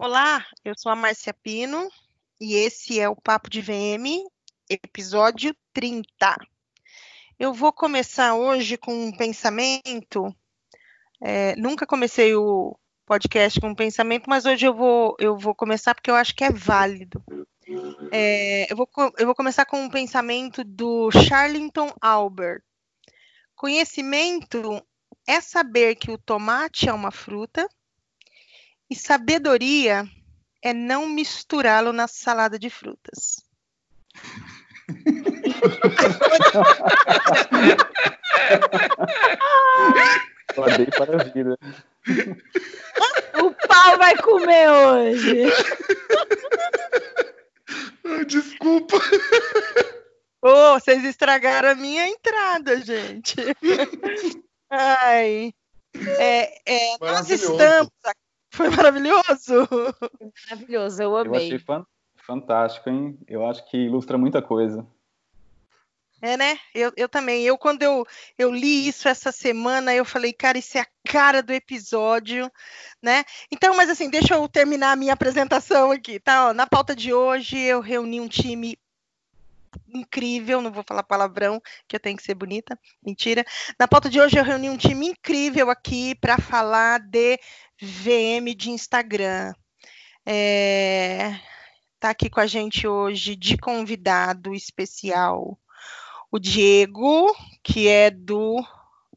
[0.00, 1.90] Olá, eu sou a Márcia Pino
[2.40, 4.24] e esse é o Papo de VM,
[4.70, 6.36] episódio 30.
[7.36, 10.32] Eu vou começar hoje com um pensamento.
[11.20, 15.96] É, nunca comecei o podcast com um pensamento, mas hoje eu vou, eu vou começar
[15.96, 17.20] porque eu acho que é válido.
[18.12, 18.88] É, eu, vou,
[19.18, 22.62] eu vou começar com um pensamento do Charlington Albert.
[23.56, 24.80] Conhecimento
[25.26, 27.68] é saber que o tomate é uma fruta
[28.90, 30.08] e sabedoria
[30.62, 33.42] é não misturá-lo na salada de frutas.
[40.54, 41.58] Guardei para a vida.
[43.34, 45.44] O pau vai comer hoje.
[48.26, 48.96] Desculpa.
[50.42, 53.36] Oh, vocês estragaram a minha entrada, gente.
[54.70, 55.52] Ai.
[56.18, 58.27] É, é, nós estamos aqui.
[58.58, 59.68] Foi maravilhoso.
[59.68, 61.30] Foi maravilhoso, eu amei.
[61.30, 63.16] Eu achei fan fantástico, hein?
[63.28, 64.84] Eu acho que ilustra muita coisa.
[66.20, 66.58] É, né?
[66.74, 67.44] Eu, eu também.
[67.44, 68.04] Eu, quando eu,
[68.36, 72.50] eu li isso essa semana, eu falei, cara, isso é a cara do episódio,
[73.00, 73.22] né?
[73.50, 76.48] Então, mas assim, deixa eu terminar a minha apresentação aqui, tá?
[76.48, 78.76] Ó, na pauta de hoje, eu reuni um time
[79.94, 83.44] incrível, não vou falar palavrão, que eu tenho que ser bonita, mentira.
[83.78, 87.38] Na pauta de hoje, eu reuni um time incrível aqui para falar de
[87.80, 89.54] VM de Instagram.
[90.26, 91.38] É,
[91.98, 95.58] tá aqui com a gente hoje de convidado especial
[96.30, 98.62] o Diego, que é do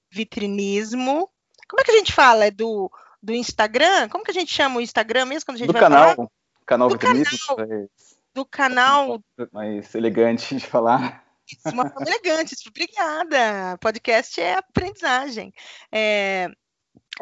[0.09, 1.29] vitrinismo.
[1.67, 2.45] Como é que a gente fala?
[2.45, 4.09] É do, do Instagram?
[4.09, 6.27] Como que a gente chama o Instagram mesmo quando a gente do vai canal, falar?
[6.65, 7.55] Canal Do vitrinismo.
[7.55, 7.87] canal.
[8.33, 9.19] Do canal
[9.51, 11.23] Mais elegante de falar.
[11.45, 12.55] Isso, uma forma elegante.
[12.67, 13.77] Obrigada.
[13.79, 15.53] Podcast é aprendizagem.
[15.91, 16.49] É,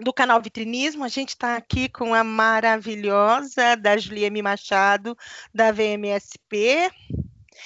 [0.02, 5.18] do canal Vitrinismo, a gente está aqui com a maravilhosa da Juliane Machado,
[5.54, 6.90] da VMSP.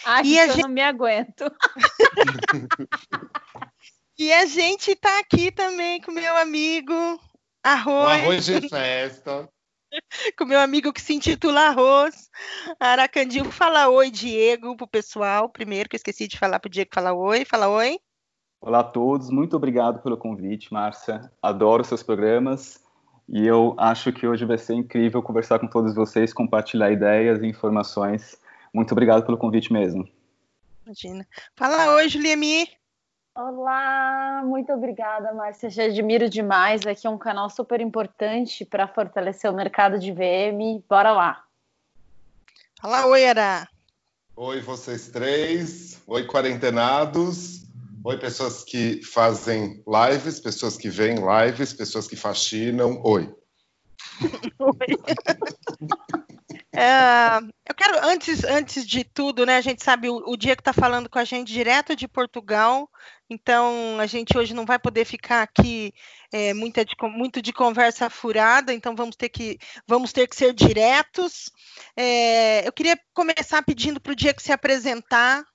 [0.05, 1.45] Ai, E a eu gente- não me aguento.
[4.17, 6.93] E a gente está aqui também com meu amigo
[7.63, 9.49] Arroz, arroz de festa.
[10.37, 12.29] com meu amigo que se intitula Arroz,
[12.79, 13.45] Aracandil.
[13.51, 15.49] Fala oi, Diego, pro pessoal.
[15.49, 17.43] Primeiro, que eu esqueci de falar pro Diego falar oi.
[17.43, 17.99] Fala oi.
[18.65, 21.29] Olá a todos, muito obrigado pelo convite, Márcia.
[21.41, 22.81] Adoro seus programas
[23.27, 27.45] e eu acho que hoje vai ser incrível conversar com todos vocês, compartilhar ideias e
[27.45, 28.39] informações.
[28.73, 30.07] Muito obrigado pelo convite mesmo.
[30.85, 31.27] Imagina.
[31.57, 32.69] Fala oi, Juliemi.
[33.35, 35.69] Olá, muito obrigada, Márcia.
[35.69, 36.87] Te admiro demais.
[36.87, 40.81] Aqui é um canal super importante para fortalecer o mercado de VM.
[40.87, 41.43] Bora lá.
[42.79, 43.67] Fala oi, Ara.
[44.37, 46.01] Oi, vocês três.
[46.07, 47.62] Oi, quarentenados.
[48.05, 53.01] Oi, pessoas que fazem lives, pessoas que veem lives, pessoas que faxinam.
[53.03, 53.33] Oi.
[56.75, 57.37] É,
[57.69, 59.57] eu quero, antes, antes de tudo, né?
[59.57, 62.89] A gente sabe, o, o Diego está falando com a gente direto de Portugal,
[63.29, 65.93] então a gente hoje não vai poder ficar aqui
[66.31, 70.51] é, muita de muito de conversa furada, então vamos ter que, vamos ter que ser
[70.51, 71.51] diretos.
[71.95, 75.45] É, eu queria começar pedindo para o Diego se apresentar,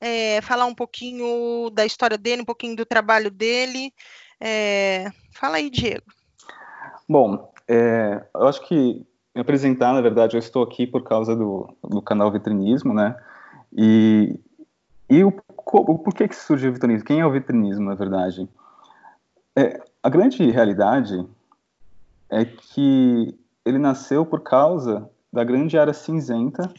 [0.00, 3.92] é, falar um pouquinho da história dele, um pouquinho do trabalho dele.
[4.40, 6.06] É, fala aí, Diego.
[7.08, 11.76] Bom, é, eu acho que me apresentar, na verdade, eu estou aqui por causa do,
[11.82, 13.16] do canal Vitrinismo, né?
[13.72, 14.38] E,
[15.08, 17.06] e o, o porquê que surgiu o vitrinismo?
[17.06, 18.48] Quem é o vitrinismo, na verdade?
[19.56, 21.26] É, a grande realidade
[22.30, 26.72] é que ele nasceu por causa da grande área cinzenta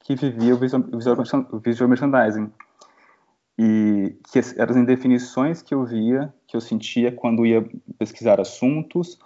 [0.00, 1.16] que vivia o visual, visual,
[1.62, 2.52] visual merchandising.
[3.58, 7.64] E que eram as definições que eu via, que eu sentia quando ia
[7.98, 9.18] pesquisar assuntos,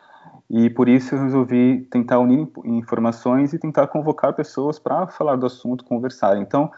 [0.50, 5.46] e por isso eu resolvi tentar unir informações e tentar convocar pessoas para falar do
[5.46, 6.38] assunto, conversar.
[6.38, 6.70] Então,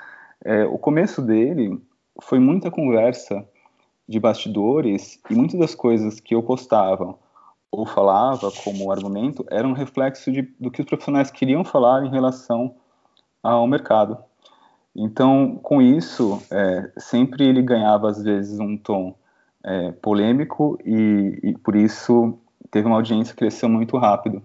[0.45, 1.81] é, o começo dele
[2.21, 3.47] foi muita conversa
[4.09, 7.17] de bastidores e muitas das coisas que eu postava
[7.71, 12.11] ou falava como argumento eram um reflexo de, do que os profissionais queriam falar em
[12.11, 12.75] relação
[13.41, 14.19] ao mercado.
[14.95, 19.15] Então, com isso, é, sempre ele ganhava às vezes um tom
[19.65, 22.39] é, polêmico e, e por isso
[22.71, 24.43] teve uma audiência que cresceu muito rápido.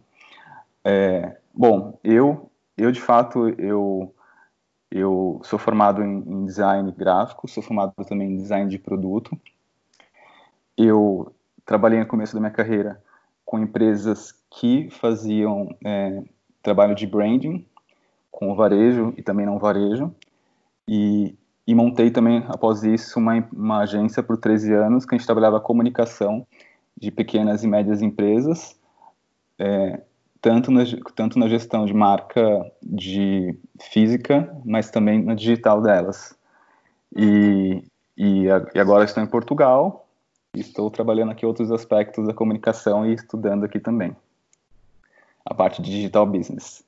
[0.83, 4.13] É, bom, eu, eu de fato, eu,
[4.91, 9.37] eu sou formado em, em design gráfico, sou formado também em design de produto.
[10.77, 11.33] Eu
[11.65, 13.01] trabalhei no começo da minha carreira
[13.43, 16.23] com empresas que faziam é,
[16.61, 17.65] trabalho de branding,
[18.31, 20.13] com o varejo e também não varejo.
[20.87, 21.35] E,
[21.67, 25.59] e montei também, após isso, uma, uma agência por 13 anos, que a gente trabalhava
[25.59, 26.45] comunicação
[26.97, 28.79] de pequenas e médias empresas,
[29.59, 30.01] é,
[30.41, 30.83] tanto na,
[31.15, 32.41] tanto na gestão de marca
[32.83, 33.57] de
[33.91, 36.37] física, mas também na digital delas.
[37.15, 37.83] E,
[38.17, 40.07] e, e agora estou em Portugal,
[40.53, 44.15] estou trabalhando aqui outros aspectos da comunicação e estudando aqui também
[45.45, 46.83] a parte de digital business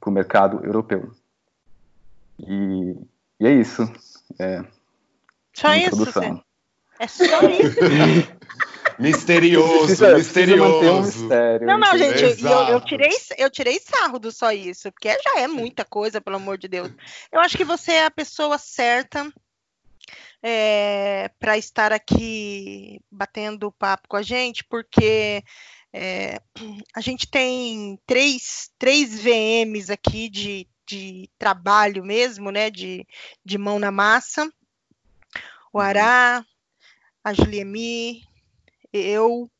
[0.00, 1.10] para o mercado europeu.
[2.38, 2.96] E,
[3.40, 3.82] e é isso.
[4.38, 4.64] É,
[5.54, 6.04] só isso?
[6.98, 7.76] É só isso?
[8.98, 10.78] Misterioso, precisa, misterioso.
[10.78, 14.90] Precisa um mistério, não, não, gente, eu, eu, tirei, eu tirei sarro do só isso,
[14.90, 16.90] porque já é muita coisa, pelo amor de Deus.
[17.30, 19.30] Eu acho que você é a pessoa certa
[20.42, 25.42] é, para estar aqui batendo papo com a gente, porque
[25.92, 26.40] é,
[26.94, 32.70] a gente tem três, três VMs aqui de, de trabalho mesmo, né?
[32.70, 33.06] De,
[33.44, 34.50] de mão na massa.
[35.72, 36.44] O Ará,
[37.22, 38.22] a Juliemi,
[38.92, 39.50] eu.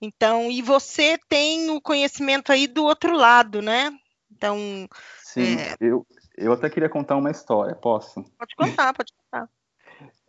[0.00, 3.92] Então, e você tem o conhecimento aí do outro lado, né?
[4.30, 4.88] Então.
[5.22, 5.76] Sim, é...
[5.80, 8.24] eu, eu até queria contar uma história, posso?
[8.38, 9.48] Pode contar, pode contar.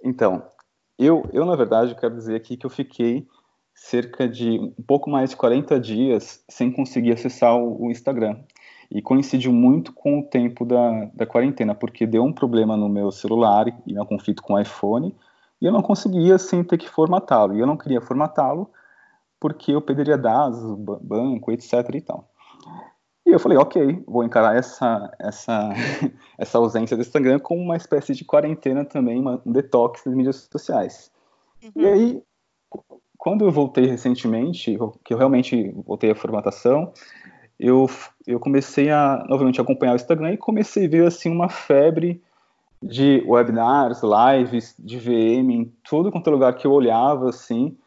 [0.03, 0.47] Então,
[0.99, 3.27] eu, eu na verdade quero dizer aqui que eu fiquei
[3.73, 8.43] cerca de um pouco mais de 40 dias sem conseguir acessar o, o Instagram.
[8.89, 13.11] E coincidiu muito com o tempo da, da quarentena, porque deu um problema no meu
[13.11, 15.15] celular e um conflito com o iPhone,
[15.61, 17.55] e eu não conseguia sem ter que formatá-lo.
[17.55, 18.69] E eu não queria formatá-lo
[19.39, 20.59] porque eu perderia dados,
[21.01, 21.73] banco, etc.
[21.93, 22.29] e tal.
[23.25, 25.69] E eu falei, ok, vou encarar essa, essa,
[26.37, 30.47] essa ausência do Instagram como uma espécie de quarentena também, uma, um detox das mídias
[30.51, 31.11] sociais.
[31.63, 31.71] Uhum.
[31.75, 32.23] E aí,
[33.17, 36.91] quando eu voltei recentemente, que eu realmente voltei à formatação,
[37.63, 37.89] eu,
[38.27, 42.21] eu comecei a novamente acompanhar o Instagram e comecei a ver assim uma febre
[42.81, 47.77] de webinars, lives de VM em todo quanto é lugar que eu olhava, assim,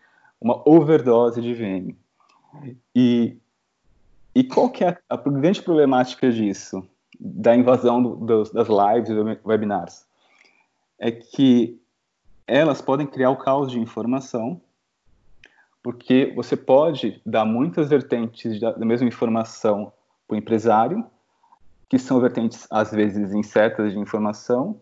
[0.40, 1.94] uma overdose de VM.
[2.94, 3.36] E,
[4.34, 6.82] e qual que é a, grande problemática disso,
[7.20, 10.06] da invasão do, das lives e webinars?
[10.98, 11.78] É que
[12.46, 14.58] elas podem criar o caos de informação,
[15.86, 19.92] porque você pode dar muitas vertentes da, mesma informação
[20.26, 21.06] para o empresário,
[21.88, 24.80] que são vertentes, às vezes, incertas de informação,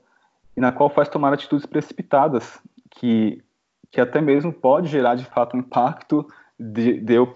[0.57, 2.59] e na qual faz tomar atitudes precipitadas,
[2.89, 3.45] que,
[3.91, 6.27] que até mesmo pode gerar de fato um impacto
[6.59, 7.35] de, de eu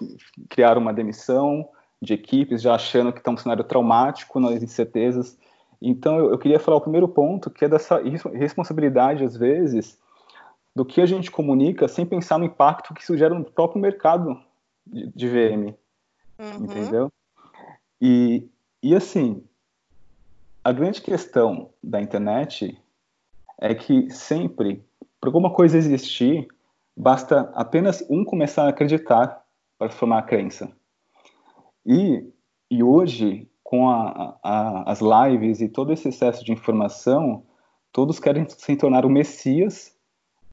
[0.48, 1.68] criar uma demissão
[2.00, 5.38] de equipes, já achando que está um cenário traumático nas incertezas.
[5.78, 8.00] Então, eu, eu queria falar o primeiro ponto, que é dessa
[8.32, 9.98] responsabilidade, às vezes,
[10.78, 14.40] do que a gente comunica sem pensar no impacto que isso gera no próprio mercado
[14.86, 15.74] de, de VM.
[16.38, 16.66] Uhum.
[16.66, 17.12] Entendeu?
[18.00, 18.48] E,
[18.80, 19.42] e assim,
[20.62, 22.80] a grande questão da internet
[23.60, 24.86] é que sempre,
[25.20, 26.46] para alguma coisa existir,
[26.96, 29.44] basta apenas um começar a acreditar
[29.76, 30.70] para formar a crença.
[31.84, 32.24] E,
[32.70, 37.44] e hoje, com a, a, as lives e todo esse excesso de informação,
[37.90, 39.97] todos querem se tornar o Messias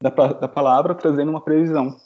[0.00, 1.96] da, da palavra, trazendo uma previsão.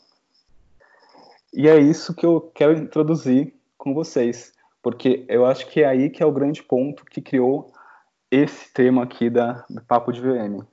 [1.53, 4.53] E é isso que eu quero introduzir com vocês,
[4.83, 7.73] porque eu acho que é aí que é o grande ponto que criou
[8.31, 10.65] esse tema aqui da, do Papo de VM.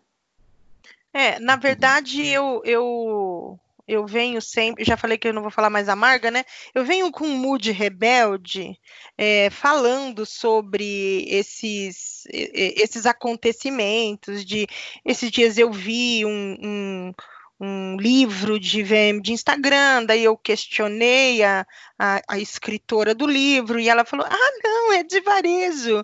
[1.12, 5.70] É, na verdade, eu, eu, eu venho sempre, já falei que eu não vou falar
[5.70, 6.44] mais amarga, né?
[6.76, 8.78] Eu venho com um mood rebelde,
[9.18, 14.68] é, falando sobre esses, esses acontecimentos, de
[15.06, 17.14] esses dias eu vi um, um
[17.60, 21.66] um livro de VM de Instagram, daí eu questionei a,
[21.98, 26.04] a, a, escritora do livro e ela falou: Ah, não, é de varejo,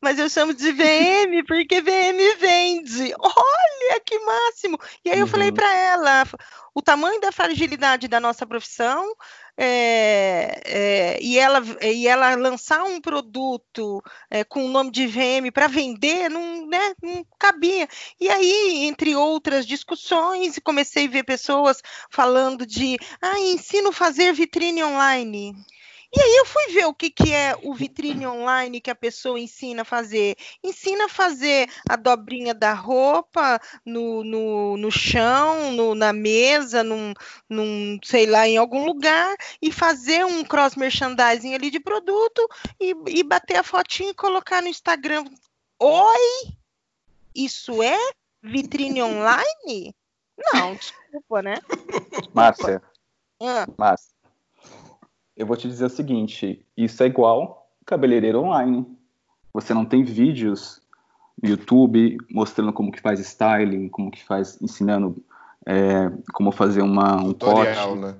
[0.00, 3.14] mas eu chamo de VM porque VM vende.
[3.18, 4.78] Olha que máximo!
[5.04, 5.54] E aí eu falei uhum.
[5.54, 6.24] para ela:
[6.74, 9.14] o tamanho da fragilidade da nossa profissão
[9.56, 15.52] é, é, e, ela, e ela lançar um produto é, com o nome de VM
[15.52, 17.88] para vender, não, né, não cabia.
[18.20, 24.82] E aí, entre outras discussões, comecei a ver pessoas falando de ah, ensino fazer vitrine
[24.82, 25.54] online.
[26.16, 29.40] E aí eu fui ver o que, que é o vitrine online que a pessoa
[29.40, 30.36] ensina a fazer.
[30.62, 37.12] Ensina a fazer a dobrinha da roupa no, no, no chão, no, na mesa, num,
[37.50, 42.48] num, sei lá, em algum lugar, e fazer um cross merchandising ali de produto
[42.80, 45.24] e, e bater a fotinha e colocar no Instagram.
[45.80, 46.54] Oi?
[47.34, 47.98] Isso é
[48.40, 49.92] vitrine online?
[50.52, 51.56] Não, desculpa, né?
[52.32, 52.80] Márcia.
[53.42, 53.66] Ah.
[53.76, 54.13] Márcia
[55.36, 58.86] eu vou te dizer o seguinte: isso é igual cabeleireiro online.
[59.52, 60.80] Você não tem vídeos
[61.40, 65.22] no YouTube mostrando como que faz styling, como que faz, ensinando
[65.66, 68.00] é, como fazer uma, um Tutorial, corte.
[68.00, 68.14] Né?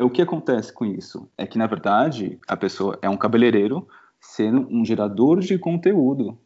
[0.00, 1.28] o que acontece com isso?
[1.38, 3.86] É que, na verdade, a pessoa é um cabeleireiro
[4.20, 6.36] sendo um gerador de conteúdo.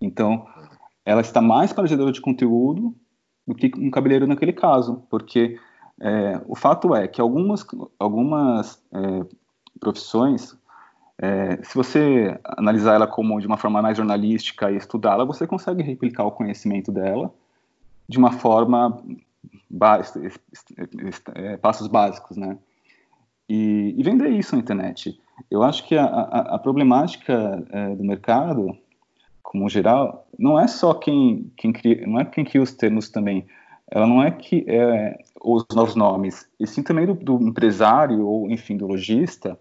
[0.00, 0.46] Então,
[1.04, 2.94] ela está mais para gerador de conteúdo
[3.46, 5.58] do que um cabeleireiro naquele caso, porque
[6.00, 7.64] é, o fato é que algumas,
[7.98, 9.26] algumas é,
[9.80, 10.56] profissões,
[11.18, 15.82] é, se você analisar ela como de uma forma mais jornalística e estudá-la, você consegue
[15.82, 17.32] replicar o conhecimento dela
[18.08, 19.00] de uma forma
[21.34, 22.58] é, passos básicos, né?
[23.48, 25.20] E, e, vender isso na internet.
[25.50, 28.76] Eu acho que a, a, a problemática é, do mercado,
[29.42, 33.46] como geral, não é só quem, quem cria, não é quem cria os termos também.
[33.94, 38.50] Ela não é que é, os novos nomes, e sim também do, do empresário ou,
[38.50, 39.58] enfim, do lojista,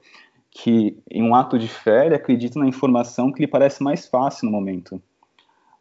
[0.50, 4.46] que em um ato de fé ele acredita na informação que lhe parece mais fácil
[4.46, 5.02] no momento.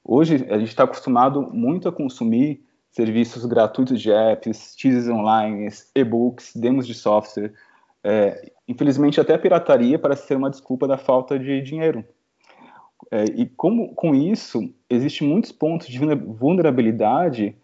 [0.04, 6.57] Hoje a gente está acostumado muito a consumir serviços gratuitos de apps, teasers online, e-books,
[6.57, 7.52] demos de software.
[8.02, 12.04] É, infelizmente, até a pirataria parece ser uma desculpa da falta de dinheiro.
[13.12, 17.54] É, e como, com isso, existem muitos pontos de vulnerabilidade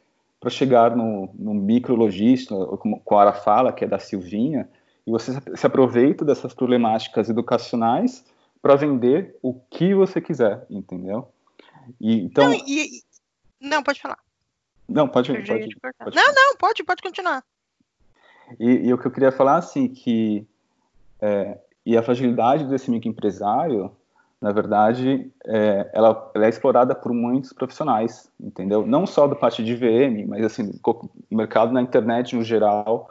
[0.46, 4.68] para chegar no, no micrologista, como a Ara fala, que é da Silvinha,
[5.04, 8.24] e você se aproveita dessas problemáticas educacionais
[8.62, 11.28] para vender o que você quiser, entendeu?
[12.00, 12.48] E, então...
[12.48, 13.02] Não, e,
[13.60, 14.20] não, pode falar.
[14.88, 17.42] Não, pode, pode, pode, Não, não, pode, pode continuar.
[18.60, 20.46] E, e, o que eu queria falar, assim, que
[21.20, 23.90] é, e a fragilidade desse microempresário,
[24.46, 28.86] na verdade, é, ela, ela, é explorada por muitos profissionais, entendeu?
[28.86, 33.10] Não só da parte de VM, mas assim, o mercado na internet no geral,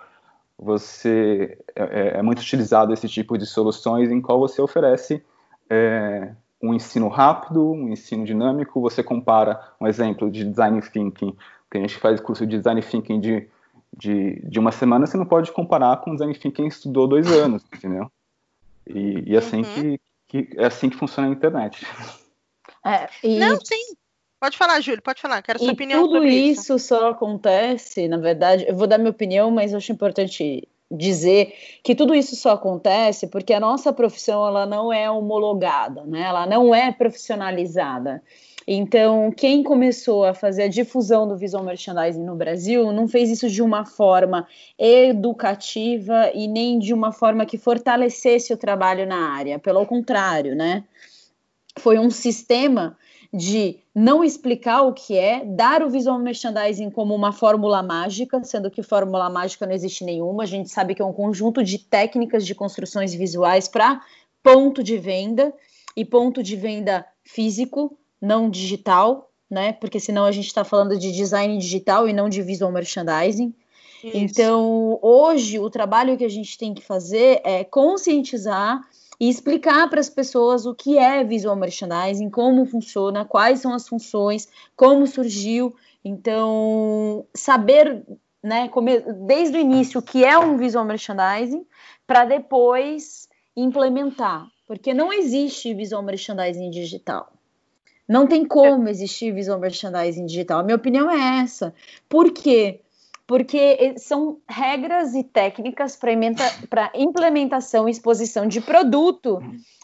[0.58, 5.22] você é, é, é muito utilizado esse tipo de soluções em qual você oferece
[5.70, 6.32] é,
[6.64, 11.36] um ensino rápido, um ensino dinâmico, você compara um exemplo de design thinking
[11.70, 13.50] que a gente faz curso de design thinking de,
[13.92, 17.62] de, de uma semana, você não pode comparar com design thinking que estudou dois anos,
[17.76, 18.10] entendeu?
[18.88, 19.64] E, e assim uhum.
[19.64, 21.86] que, que, é assim que funciona a internet.
[22.86, 23.40] É, e...
[23.40, 23.96] Não, sim.
[24.40, 26.62] Pode falar, Júlio, pode falar, quero sua e opinião tudo sobre isso.
[26.62, 31.54] isso só acontece, na verdade, eu vou dar minha opinião, mas acho importante dizer
[31.84, 36.22] que tudo isso só acontece porque a nossa profissão ela não é homologada, né?
[36.22, 38.22] Ela não é profissionalizada.
[38.68, 43.48] Então, quem começou a fazer a difusão do visual merchandising no Brasil não fez isso
[43.48, 49.60] de uma forma educativa e nem de uma forma que fortalecesse o trabalho na área.
[49.60, 50.84] Pelo contrário, né?
[51.78, 52.98] Foi um sistema
[53.32, 58.72] de não explicar o que é, dar o visual merchandising como uma fórmula mágica, sendo
[58.72, 60.44] que fórmula mágica não existe nenhuma.
[60.44, 64.02] A gente sabe que é um conjunto de técnicas de construções visuais para
[64.42, 65.54] ponto de venda
[65.96, 69.74] e ponto de venda físico não digital, né?
[69.74, 73.54] Porque senão a gente está falando de design digital e não de visual merchandising.
[74.04, 74.18] Isso.
[74.18, 78.82] Então, hoje, o trabalho que a gente tem que fazer é conscientizar
[79.20, 83.88] e explicar para as pessoas o que é visual merchandising, como funciona, quais são as
[83.88, 85.74] funções, como surgiu.
[86.04, 88.04] Então, saber,
[88.44, 88.70] né,
[89.26, 91.66] desde o início o que é um visual merchandising,
[92.06, 97.35] para depois implementar, porque não existe visual merchandising digital.
[98.08, 100.60] Não tem como existir visual merchandising digital.
[100.60, 101.74] A minha opinião é essa.
[102.08, 102.82] Por quê?
[103.26, 105.98] Porque são regras e técnicas
[106.70, 109.40] para implementação e exposição de produto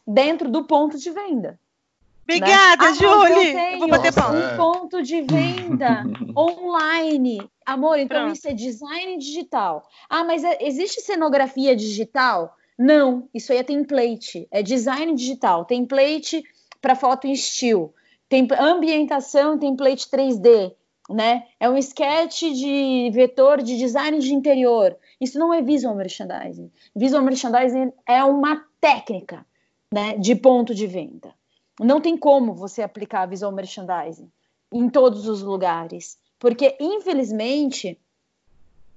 [0.05, 1.59] dentro do ponto de venda.
[2.23, 2.93] Obrigada, né?
[2.93, 3.53] Julie!
[3.53, 4.53] Eu, eu vou bater palma.
[4.53, 6.03] Um ponto de venda
[6.37, 7.49] online.
[7.65, 8.35] Amor, então Pronto.
[8.35, 9.89] isso é design digital.
[10.07, 12.55] Ah, mas é, existe cenografia digital?
[12.77, 14.47] Não, isso aí é template.
[14.51, 15.65] É design digital.
[15.65, 16.43] Template
[16.79, 17.93] para foto em estilo
[18.31, 20.73] tem ambientação, template 3D,
[21.09, 21.47] né?
[21.59, 24.95] É um sketch de vetor de design de interior.
[25.19, 26.71] Isso não é visual merchandising.
[26.95, 29.45] Visual merchandising é uma técnica,
[29.93, 31.35] né, de ponto de venda.
[31.77, 34.31] Não tem como você aplicar visual merchandising
[34.71, 38.00] em todos os lugares, porque infelizmente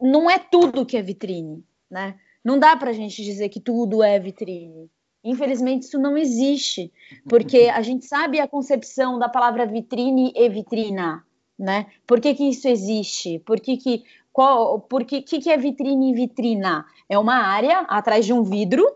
[0.00, 2.14] não é tudo que é vitrine, né?
[2.44, 4.88] Não dá para a gente dizer que tudo é vitrine.
[5.24, 6.92] Infelizmente, isso não existe,
[7.26, 11.24] porque a gente sabe a concepção da palavra vitrine e vitrina,
[11.58, 11.86] né?
[12.06, 13.38] Por que, que isso existe?
[13.38, 16.84] Por que, que, qual, por que, que, que é vitrine e vitrina?
[17.08, 18.86] É uma área atrás de um vidro,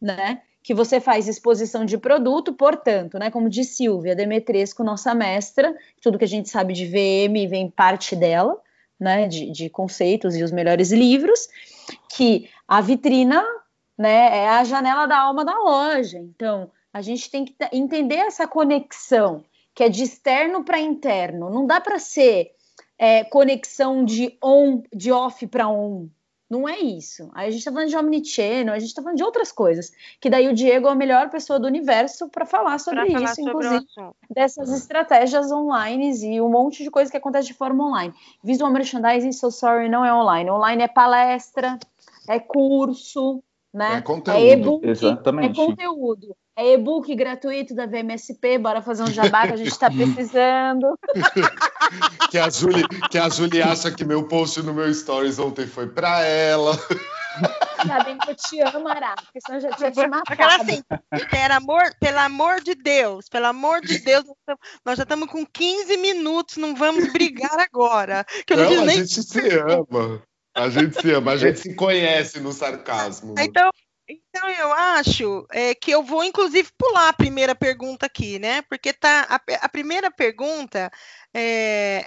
[0.00, 0.42] né?
[0.62, 3.28] Que você faz exposição de produto, portanto, né?
[3.28, 8.14] Como diz Silvia Demetresco, nossa mestra, tudo que a gente sabe de VM vem parte
[8.14, 8.56] dela,
[9.00, 9.26] né?
[9.26, 11.48] De, de conceitos e os melhores livros,
[12.08, 13.44] que a vitrina
[13.96, 14.38] né?
[14.38, 16.18] É a janela da alma da loja.
[16.18, 19.44] Então, a gente tem que entender essa conexão,
[19.74, 21.48] que é de externo para interno.
[21.48, 22.52] Não dá para ser
[22.98, 26.08] é, conexão de on, de off para on,
[26.48, 27.30] Não é isso.
[27.34, 29.90] Aí a gente está falando de omnichannel, a gente está falando de outras coisas.
[30.20, 33.36] Que daí o Diego é a melhor pessoa do universo para falar sobre pra isso,
[33.36, 37.86] falar inclusive sobre dessas estratégias online e um monte de coisa que acontece de forma
[37.88, 38.12] online.
[38.44, 40.50] Visual merchandising, so sorry, não é online.
[40.50, 41.78] Online é palestra,
[42.28, 43.42] é curso,
[43.72, 43.96] né?
[43.96, 44.38] É conteúdo.
[44.38, 45.60] É e-book, Exatamente.
[45.60, 46.36] é conteúdo.
[46.54, 50.98] É e-book gratuito da VMSP, bora fazer um jabá que a gente está precisando.
[52.30, 55.88] que, a Julie, que a Julie acha que meu post no meu stories ontem foi
[55.88, 56.78] para ela.
[57.78, 60.22] Ainda bem que eu te amo, Ará, porque senão eu já tinha te matado.
[60.28, 60.82] Aquela assim,
[61.30, 64.24] pelo amor, pelo amor de Deus, pelo amor de Deus,
[64.84, 68.24] nós já estamos com 15 minutos, não vamos brigar agora.
[68.46, 68.98] Que eu não, não a nem...
[68.98, 70.22] gente se ama.
[70.54, 73.34] A gente se ama, a gente se conhece no sarcasmo.
[73.38, 73.70] Então,
[74.06, 78.62] então eu acho é, que eu vou inclusive pular a primeira pergunta aqui, né?
[78.62, 80.90] Porque tá a, a primeira pergunta
[81.34, 82.06] é,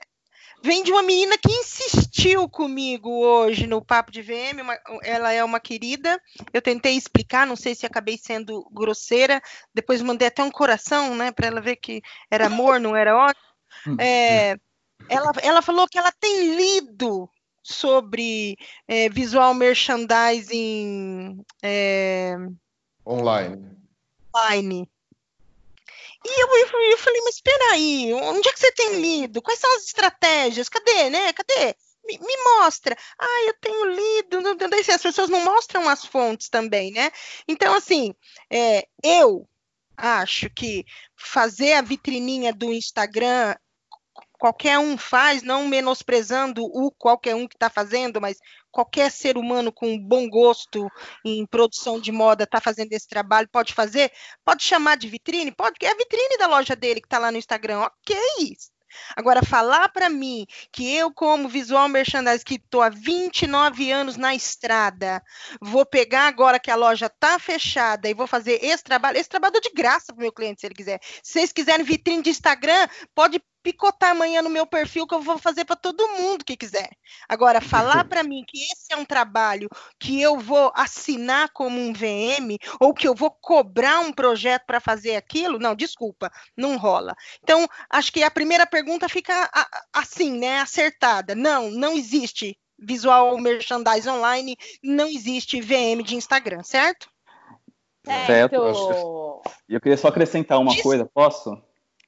[0.61, 4.61] vem de uma menina que insistiu comigo hoje no papo de VM.
[4.61, 6.21] Uma, ela é uma querida.
[6.53, 9.41] Eu tentei explicar, não sei se acabei sendo grosseira.
[9.73, 13.41] Depois mandei até um coração, né, para ela ver que era amor, não era ódio.
[13.87, 14.57] Hum, é,
[15.09, 17.29] ela, ela falou que ela tem lido
[17.65, 18.55] sobre
[18.87, 22.35] é, visual merchandising é,
[23.05, 23.71] online.
[24.35, 24.87] online.
[26.23, 29.41] E eu, eu, eu, falei, mas espera aí, onde é que você tem lido?
[29.41, 30.69] Quais são as estratégias?
[30.69, 31.33] Cadê, né?
[31.33, 31.75] Cadê?
[32.03, 32.95] Me, me mostra.
[33.17, 34.41] Ah, eu tenho lido.
[34.41, 37.11] Não, não, as pessoas não mostram as fontes também, né?
[37.47, 38.13] Então, assim,
[38.51, 39.47] é, eu
[39.97, 43.55] acho que fazer a vitrininha do Instagram
[44.37, 48.37] qualquer um faz, não menosprezando o qualquer um que está fazendo, mas
[48.71, 50.89] qualquer ser humano com bom gosto
[51.23, 54.11] em produção de moda está fazendo esse trabalho, pode fazer,
[54.43, 57.37] pode chamar de vitrine, pode, é a vitrine da loja dele que está lá no
[57.37, 58.17] Instagram, ok.
[59.15, 64.35] Agora, falar para mim que eu, como visual merchandising, que estou há 29 anos na
[64.35, 65.21] estrada,
[65.61, 69.59] vou pegar agora que a loja está fechada e vou fazer esse trabalho, esse trabalho
[69.59, 70.99] de graça para o meu cliente, se ele quiser.
[71.23, 75.39] Se vocês quiserem vitrine de Instagram, pode picotar amanhã no meu perfil que eu vou
[75.39, 76.91] fazer para todo mundo que quiser.
[77.27, 79.67] Agora, falar para mim que esse é um trabalho
[79.99, 84.79] que eu vou assinar como um VM ou que eu vou cobrar um projeto para
[84.79, 87.15] fazer aquilo, não, desculpa, não rola.
[87.41, 89.49] Então, acho que a primeira pergunta fica
[89.91, 91.33] assim, né, acertada.
[91.33, 97.09] Não, não existe visual merchandising online, não existe VM de Instagram, certo?
[98.27, 98.53] Certo.
[99.67, 100.83] E eu queria só acrescentar uma Isso.
[100.83, 101.59] coisa, posso?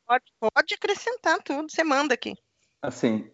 [0.07, 2.33] Pode, pode acrescentar tudo, você manda aqui.
[2.81, 3.29] Assim,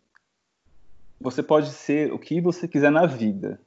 [1.21, 3.61] você pode ser o que você quiser na vida.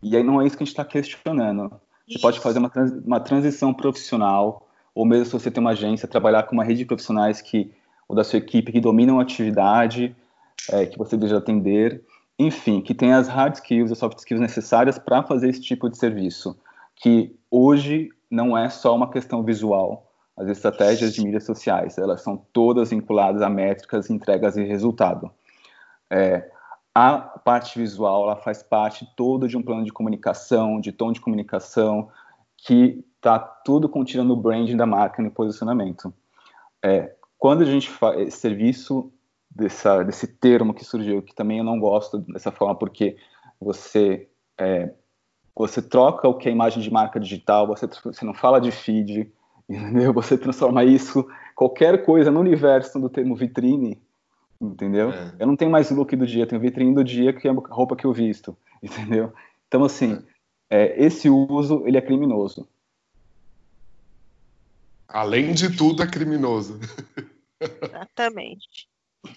[0.00, 1.68] E aí não é isso que a gente está questionando.
[2.06, 2.20] Você isso.
[2.20, 6.44] pode fazer uma, trans, uma transição profissional, ou mesmo se você tem uma agência, trabalhar
[6.44, 7.74] com uma rede de profissionais que,
[8.06, 10.14] ou da sua equipe que dominam a atividade
[10.70, 12.04] é, que você deseja atender.
[12.38, 15.98] Enfim, que tem as hard skills, as soft skills necessárias para fazer esse tipo de
[15.98, 16.56] serviço.
[16.94, 20.11] Que hoje não é só uma questão visual
[20.42, 25.30] as estratégias de mídias sociais, elas são todas vinculadas a métricas, entregas e resultado.
[26.10, 26.50] É,
[26.94, 31.20] a parte visual, ela faz parte toda de um plano de comunicação, de tom de
[31.20, 32.10] comunicação,
[32.56, 36.12] que está tudo contido no branding da marca, no posicionamento.
[36.84, 39.12] É, quando a gente faz serviço
[39.50, 43.16] dessa, desse termo que surgiu, que também eu não gosto dessa forma, porque
[43.60, 44.28] você
[44.58, 44.92] é,
[45.54, 49.30] você troca o que é imagem de marca digital, você, você não fala de feed,
[49.74, 50.12] entendeu?
[50.14, 54.00] Você transforma isso, qualquer coisa no universo do termo vitrine,
[54.60, 55.10] entendeu?
[55.10, 55.32] É.
[55.38, 57.96] Eu não tenho mais look do dia, tenho vitrine do dia que é a roupa
[57.96, 59.32] que eu visto, entendeu?
[59.66, 60.32] Então, assim, é.
[60.74, 62.66] É, esse uso, ele é criminoso.
[65.06, 66.80] Além de tudo, é criminoso.
[67.60, 68.88] Exatamente.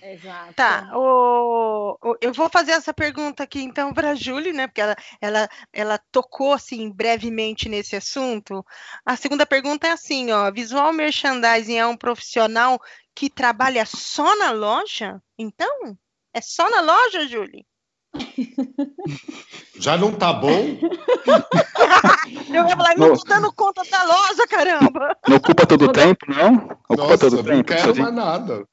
[0.02, 0.54] Exato.
[0.56, 4.68] Tá, o, o, eu vou fazer essa pergunta aqui então para a Júlia, né?
[4.68, 8.66] Porque ela, ela, ela tocou assim brevemente nesse assunto.
[9.06, 12.80] A segunda pergunta é assim, ó, visual merchandising é um profissional
[13.14, 15.22] que trabalha só na loja?
[15.38, 15.98] Então,
[16.34, 17.64] é só na loja, Júlia?
[19.80, 20.50] Já não tá bom?
[22.50, 25.16] eu ia falar, não, não tô dando conta da loja, caramba.
[25.28, 26.56] Não ocupa todo o tempo, não?
[26.56, 27.58] Ocupa Nossa, todo o tempo.
[27.58, 28.66] Não quero mais nada.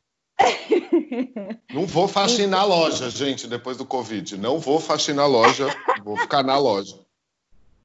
[1.72, 4.37] Não vou faxinar loja, gente, depois do Covid.
[4.37, 5.66] Não vou faxinar loja,
[6.05, 6.98] vou ficar na loja.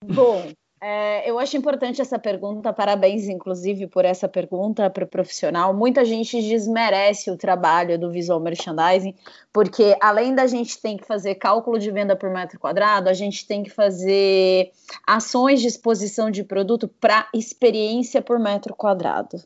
[0.03, 5.73] Bom, é, eu acho importante essa pergunta, parabéns, inclusive, por essa pergunta para o profissional.
[5.73, 9.15] Muita gente desmerece o trabalho do visual merchandising,
[9.51, 13.47] porque além da gente ter que fazer cálculo de venda por metro quadrado, a gente
[13.47, 14.71] tem que fazer
[15.05, 19.41] ações de exposição de produto para experiência por metro quadrado.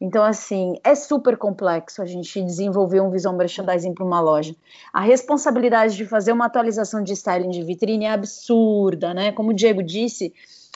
[0.00, 4.56] Então, assim, é super complexo a gente desenvolver um visual merchandising para uma loja.
[4.92, 9.30] A responsabilidade de fazer uma atualização de styling de vitrine é absurda, né?
[9.30, 10.32] Como o Diego disse,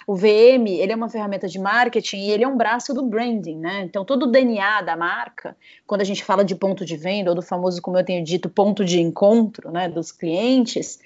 [0.06, 3.58] o VM ele é uma ferramenta de marketing e ele é um braço do branding,
[3.58, 3.82] né?
[3.82, 7.36] Então todo o DNA da marca, quando a gente fala de ponto de venda ou
[7.36, 10.98] do famoso, como eu tenho dito, ponto de encontro, né, dos clientes,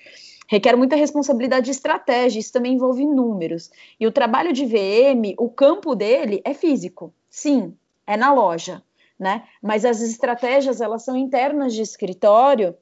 [0.48, 2.40] requer muita responsabilidade e estratégia.
[2.40, 3.70] Isso também envolve números.
[4.00, 7.74] E o trabalho de VM, o campo dele é físico, sim,
[8.06, 8.82] é na loja,
[9.18, 9.44] né?
[9.62, 12.74] Mas as estratégias elas são internas de escritório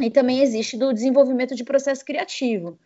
[0.00, 2.78] e também existe do desenvolvimento de processo criativo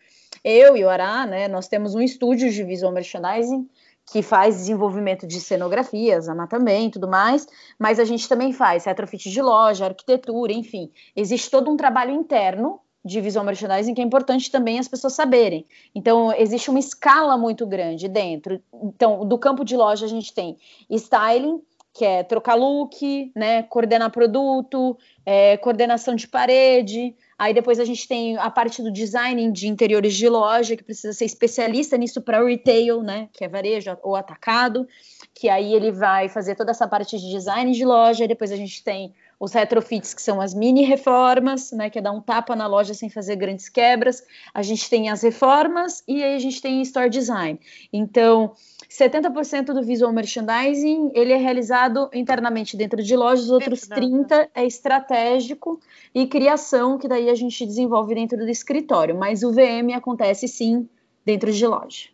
[0.44, 3.68] eu e o Ará, né, nós temos um estúdio de visual merchandising
[4.10, 7.46] que faz desenvolvimento de cenografias, Ana também, tudo mais,
[7.78, 12.80] mas a gente também faz retrofit de loja, arquitetura, enfim, existe todo um trabalho interno
[13.04, 15.64] de visual merchandising que é importante também as pessoas saberem.
[15.94, 18.60] Então, existe uma escala muito grande dentro.
[18.82, 20.56] Então, do campo de loja a gente tem
[20.90, 21.62] styling,
[21.92, 28.06] que é trocar look, né, coordenar produto, é, coordenação de parede, Aí depois a gente
[28.06, 32.44] tem a parte do design de interiores de loja, que precisa ser especialista nisso para
[32.44, 33.30] retail, né?
[33.32, 34.86] Que é varejo ou atacado,
[35.34, 38.28] que aí ele vai fazer toda essa parte de design de loja.
[38.28, 41.88] Depois a gente tem os retrofits, que são as mini reformas, né?
[41.88, 44.22] Que é dar um tapa na loja sem fazer grandes quebras.
[44.52, 47.58] A gente tem as reformas e aí a gente tem store design.
[47.90, 48.52] Então,
[48.90, 54.66] 70% do visual merchandising ele é realizado internamente dentro de lojas, os outros 30% é
[54.66, 55.80] estratégico
[56.14, 59.16] e criação, que daí a gente desenvolve dentro do escritório.
[59.16, 60.86] Mas o VM acontece sim
[61.24, 62.08] dentro de loja.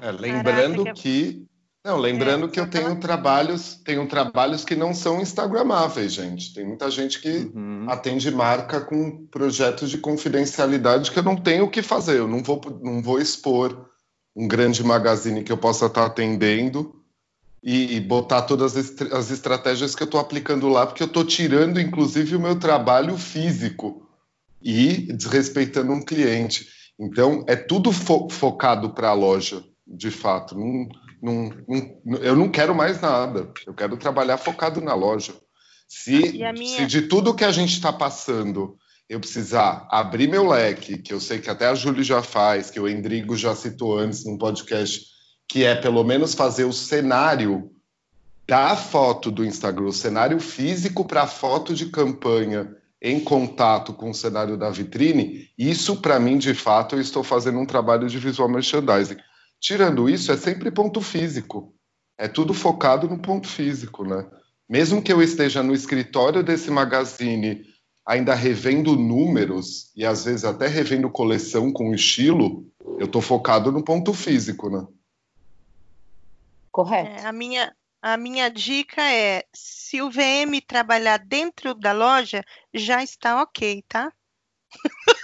[0.00, 1.44] É, lembrando Caraca, que.
[1.84, 6.54] Não, lembrando é, que eu tenho trabalhos, tenho trabalhos que não são instagramáveis, gente.
[6.54, 7.84] Tem muita gente que uhum.
[7.90, 12.42] atende marca com projetos de confidencialidade que eu não tenho o que fazer, eu não
[12.42, 13.90] vou, não vou expor
[14.34, 17.04] um grande magazine que eu possa estar atendendo
[17.62, 21.24] e, e botar todas as, as estratégias que eu estou aplicando lá, porque eu estou
[21.24, 24.08] tirando, inclusive, o meu trabalho físico
[24.62, 26.66] e desrespeitando um cliente.
[26.98, 30.58] Então, é tudo fo focado para a loja, de fato.
[30.58, 30.88] Não,
[31.24, 31.50] não,
[32.04, 33.50] não, eu não quero mais nada.
[33.66, 35.34] Eu quero trabalhar focado na loja.
[35.88, 36.54] Se, minha...
[36.54, 38.76] se de tudo que a gente está passando
[39.08, 42.80] eu precisar abrir meu leque, que eu sei que até a Júlia já faz, que
[42.80, 45.06] o Endrigo já citou antes num podcast,
[45.46, 47.70] que é pelo menos fazer o cenário
[48.46, 54.10] da foto do Instagram, o cenário físico para a foto de campanha em contato com
[54.10, 58.18] o cenário da vitrine, isso para mim, de fato, eu estou fazendo um trabalho de
[58.18, 59.18] visual merchandising.
[59.64, 61.74] Tirando isso, é sempre ponto físico.
[62.18, 64.30] É tudo focado no ponto físico, né?
[64.68, 67.64] Mesmo que eu esteja no escritório desse magazine
[68.04, 73.82] ainda revendo números e às vezes até revendo coleção com estilo, eu estou focado no
[73.82, 74.86] ponto físico, né?
[76.70, 77.22] Correto.
[77.22, 83.02] É, a, minha, a minha dica é: se o VM trabalhar dentro da loja, já
[83.02, 84.12] está ok, tá?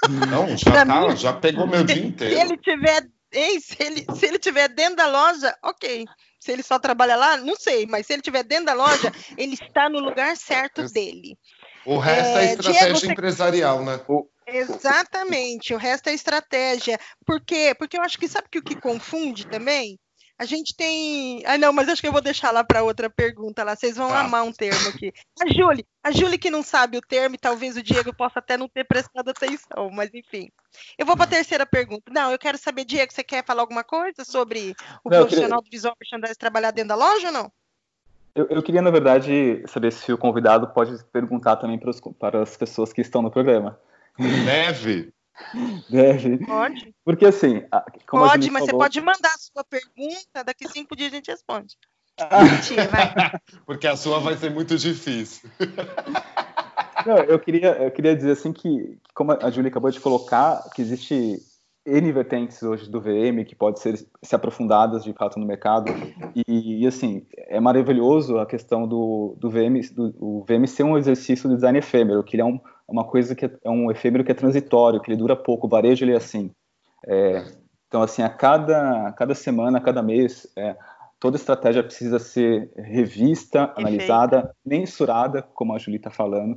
[0.08, 2.34] Não, já tá, já pegou meu dia inteiro.
[2.34, 6.04] Se ele tiver, hein, se ele, se ele tiver dentro da loja, ok.
[6.38, 9.54] Se ele só trabalha lá, não sei, mas se ele tiver dentro da loja, ele
[9.54, 11.38] está no lugar certo dele.
[11.84, 13.12] O resto é, é estratégia Diego, você...
[13.12, 14.00] empresarial, né?
[14.08, 14.26] O...
[14.46, 16.98] Exatamente, o resto é estratégia.
[17.26, 17.74] Por quê?
[17.78, 19.98] Porque eu acho que sabe que o que confunde também?
[20.40, 21.42] A gente tem.
[21.44, 23.76] Ah, não, mas acho que eu vou deixar lá para outra pergunta lá.
[23.76, 24.20] Vocês vão tá.
[24.20, 25.12] amar um termo aqui.
[25.38, 28.56] A Júlia, a Júlia que não sabe o termo, e talvez o Diego possa até
[28.56, 30.48] não ter prestado atenção, mas enfim.
[30.96, 32.10] Eu vou para a terceira pergunta.
[32.10, 34.74] Não, eu quero saber, Diego, você quer falar alguma coisa sobre
[35.04, 35.70] o não, profissional queria...
[35.70, 37.52] do visual merchandising trabalhar dentro da loja ou não?
[38.34, 42.42] Eu, eu, queria, na verdade, saber se o convidado pode perguntar também para, os, para
[42.42, 43.78] as pessoas que estão no programa.
[44.18, 45.12] Deve.
[45.90, 46.38] Deve.
[46.44, 46.94] Pode.
[47.04, 47.62] Porque assim.
[48.06, 48.66] pode, mas falou...
[48.66, 51.76] você pode mandar a sua pergunta, daqui cinco dias a gente responde.
[52.18, 52.44] Ah.
[52.44, 53.12] Mentira, vai.
[53.66, 55.48] Porque a sua vai ser muito difícil.
[57.06, 60.82] Não, eu queria, eu queria dizer assim que, como a Júlia acabou de colocar, que
[60.82, 61.38] existe
[61.86, 65.90] N vertentes hoje do VM que pode ser se aprofundadas de fato no mercado
[66.46, 70.98] e, e assim é maravilhoso a questão do, do VM do o VM ser um
[70.98, 74.24] exercício de design efêmero que ele é um, uma coisa que é, é, um efêmero
[74.24, 76.50] que é transitório que ele dura pouco o varejo ele é assim
[77.06, 77.44] é,
[77.88, 80.76] então assim a cada a cada semana a cada mês é,
[81.18, 83.80] toda estratégia precisa ser revista Perfeito.
[83.80, 86.56] analisada mensurada como a Julie está falando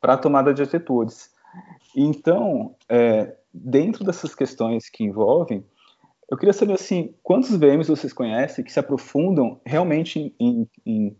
[0.00, 1.30] para a tomada de atitudes
[1.96, 5.64] então é, dentro dessas questões que envolvem,
[6.28, 11.16] eu queria saber assim, quantos VMs vocês conhecem que se aprofundam realmente em, em,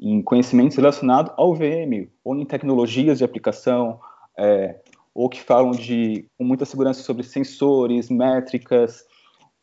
[0.00, 3.98] em conhecimentos relacionados ao VM, ou em tecnologias de aplicação,
[4.36, 4.80] é,
[5.14, 9.04] ou que falam de com muita segurança sobre sensores, métricas,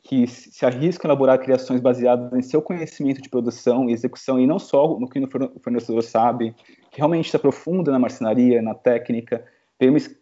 [0.03, 4.47] que se arriscam a elaborar criações baseadas em seu conhecimento de produção e execução, e
[4.47, 6.55] não só no que o fornecedor sabe,
[6.89, 9.45] que realmente se aprofunda na marcenaria, na técnica,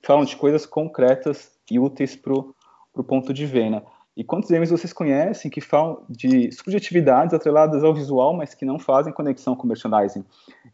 [0.04, 3.84] falam de coisas concretas e úteis para o ponto de venda.
[4.15, 8.78] E quantos games vocês conhecem que falam de subjetividades atreladas ao visual, mas que não
[8.78, 10.26] fazem conexão com merchandising?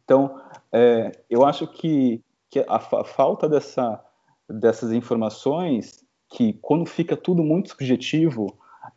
[0.04, 0.40] Então,
[0.72, 4.04] é, eu acho que, que a, a falta dessa,
[4.50, 8.48] dessas informações, que quando fica tudo muito subjetivo,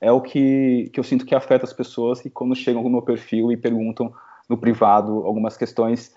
[0.01, 3.03] é o que, que eu sinto que afeta as pessoas que quando chegam no meu
[3.03, 4.13] perfil e perguntam
[4.49, 6.15] no privado algumas questões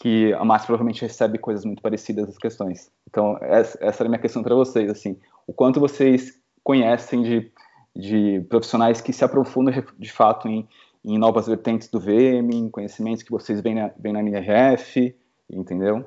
[0.00, 2.90] que a Márcia provavelmente recebe coisas muito parecidas às questões.
[3.08, 7.52] Então, essa, essa era a minha questão para vocês, assim, o quanto vocês conhecem de,
[7.94, 10.68] de profissionais que se aprofundam de fato em,
[11.04, 15.14] em novas vertentes do VM, em conhecimentos que vocês veem na, veem na NRF,
[15.50, 16.06] entendeu?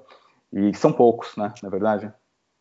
[0.51, 2.11] E são poucos, né, na verdade.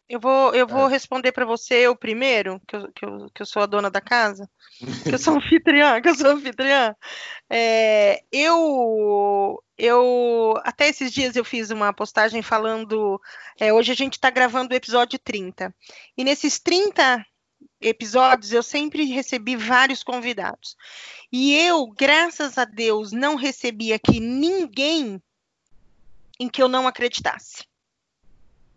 [0.08, 0.90] Eu vou, eu vou é.
[0.90, 4.00] responder para você o primeiro, que eu, que, eu, que eu sou a dona da
[4.00, 4.48] casa,
[5.02, 6.94] que eu sou anfitriã, que eu sou anfitriã.
[7.50, 13.20] É, eu, eu, até esses dias eu fiz uma postagem falando,
[13.58, 15.74] é, hoje a gente está gravando o episódio 30,
[16.16, 17.26] e nesses 30
[17.81, 20.77] episódios eu sempre recebi vários convidados.
[21.33, 25.23] E eu, graças a Deus, não recebi aqui ninguém
[26.38, 27.64] em que eu não acreditasse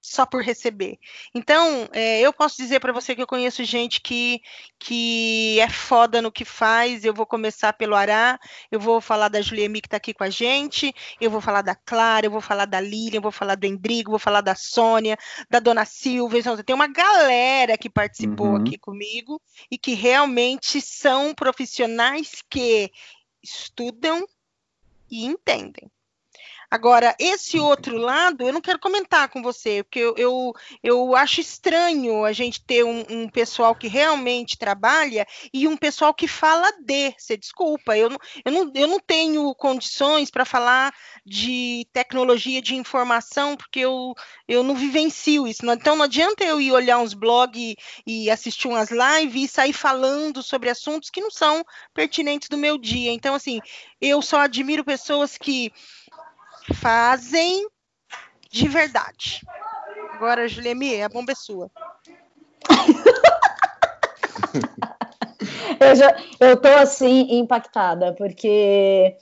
[0.02, 0.98] só por receber.
[1.34, 4.42] Então, é, eu posso dizer para você que eu conheço gente que,
[4.78, 7.04] que é foda no que faz.
[7.04, 8.40] Eu vou começar pelo Ará,
[8.72, 11.76] eu vou falar da Juliemi que está aqui com a gente, eu vou falar da
[11.76, 15.18] Clara, eu vou falar da Lilian, eu vou falar do Endrigo, vou falar da Sônia,
[15.50, 16.40] da Dona Silvia.
[16.40, 18.58] Então, tem uma galera que participou uhum.
[18.58, 22.92] aqui comigo e que realmente são profissionais que
[23.42, 24.28] estudam
[25.10, 25.90] e entendem.
[26.72, 30.54] Agora, esse outro lado, eu não quero comentar com você, porque eu, eu,
[30.84, 36.14] eu acho estranho a gente ter um, um, pessoal que realmente trabalha e um pessoal
[36.14, 37.12] que fala de.
[37.18, 40.94] Você desculpa, eu não, eu não, eu não tenho condições para falar
[41.26, 44.14] de tecnologia de informação, porque eu,
[44.48, 45.66] eu não vivencio isso.
[45.66, 47.60] Então, não adianta eu ir olhar uns blogs
[48.06, 52.58] e, e assistir umas lives e sair falando sobre assuntos que não são pertinentes do
[52.58, 53.12] meu dia.
[53.12, 53.60] Então, assim,
[54.00, 55.72] eu só admiro pessoas que
[56.74, 57.68] fazem
[58.52, 59.42] de verdade.
[60.14, 61.72] Agora, Juliemi, a bomba é sua.
[65.80, 69.16] eu, já, eu tô assim impactada, porque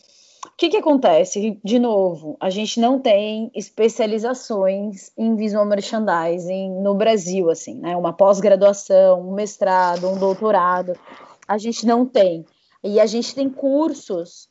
[0.45, 1.59] o que, que acontece?
[1.63, 7.95] De novo, a gente não tem especializações em visual merchandising no Brasil, assim, né?
[7.95, 10.97] Uma pós-graduação, um mestrado, um doutorado,
[11.47, 12.45] a gente não tem.
[12.83, 14.49] E a gente tem cursos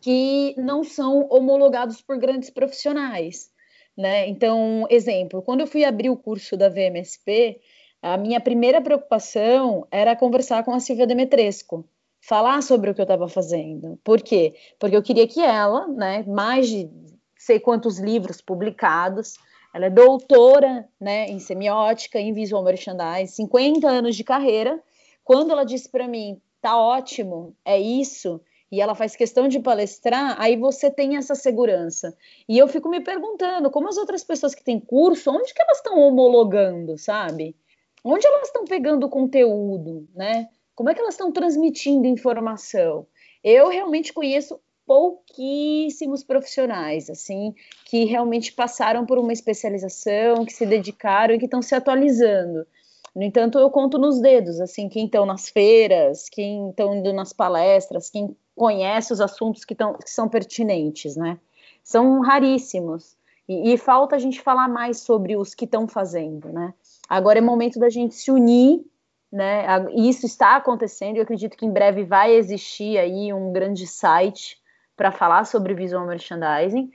[0.00, 3.50] que não são homologados por grandes profissionais.
[3.96, 4.28] Né?
[4.28, 7.60] Então, exemplo, quando eu fui abrir o curso da VMSP,
[8.00, 11.84] a minha primeira preocupação era conversar com a Silvia Demetresco,
[12.20, 13.98] falar sobre o que eu estava fazendo.
[14.04, 14.54] Por quê?
[14.78, 16.88] Porque eu queria que ela, né, mais de
[17.36, 19.34] sei quantos livros publicados,
[19.74, 24.80] ela é doutora né, em semiótica, em visual merchandising, 50 anos de carreira.
[25.24, 30.36] Quando ela disse para mim, tá ótimo, é isso, e ela faz questão de palestrar,
[30.38, 32.16] aí você tem essa segurança.
[32.48, 35.78] E eu fico me perguntando, como as outras pessoas que têm curso, onde que elas
[35.78, 37.56] estão homologando, sabe?
[38.04, 40.48] Onde elas estão pegando o conteúdo, né?
[40.74, 43.06] Como é que elas estão transmitindo informação?
[43.42, 47.54] Eu realmente conheço pouquíssimos profissionais, assim,
[47.84, 52.66] que realmente passaram por uma especialização, que se dedicaram e que estão se atualizando.
[53.14, 57.32] No entanto, eu conto nos dedos, assim, quem estão nas feiras, quem estão indo nas
[57.32, 61.38] palestras, quem conhece os assuntos que, tão, que são pertinentes, né?
[61.82, 63.16] São raríssimos.
[63.48, 66.74] E, e falta a gente falar mais sobre os que estão fazendo, né?
[67.08, 68.84] Agora é momento da gente se unir,
[69.32, 69.64] né?
[69.94, 74.58] Isso está acontecendo eu acredito que em breve vai existir aí um grande site
[74.96, 76.90] para falar sobre visual merchandising.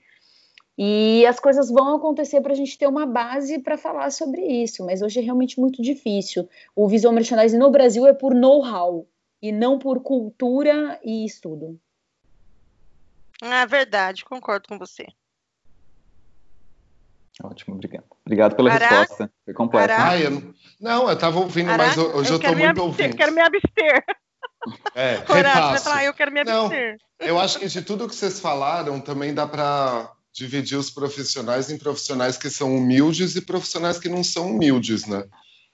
[0.77, 4.83] E as coisas vão acontecer para a gente ter uma base para falar sobre isso,
[4.83, 6.49] mas hoje é realmente muito difícil.
[6.75, 9.05] O visual merchandising no Brasil é por know-how,
[9.43, 11.77] e não por cultura e estudo.
[13.41, 15.05] Ah, verdade, concordo com você.
[17.43, 18.05] Ótimo, obrigado.
[18.25, 18.99] Obrigado pela Ará?
[18.99, 19.29] resposta.
[19.43, 19.95] Foi completa.
[19.97, 21.87] Ah, eu, não, eu estava ouvindo, Ará?
[21.87, 23.11] mas hoje eu estou muito ouvindo.
[23.11, 24.05] Eu quero me abster.
[24.95, 25.83] É, repasso.
[25.83, 26.97] Falar, eu quero me abster.
[27.19, 31.69] Não, eu acho que de tudo que vocês falaram, também dá para dividir os profissionais
[31.69, 35.25] em profissionais que são humildes e profissionais que não são humildes, né?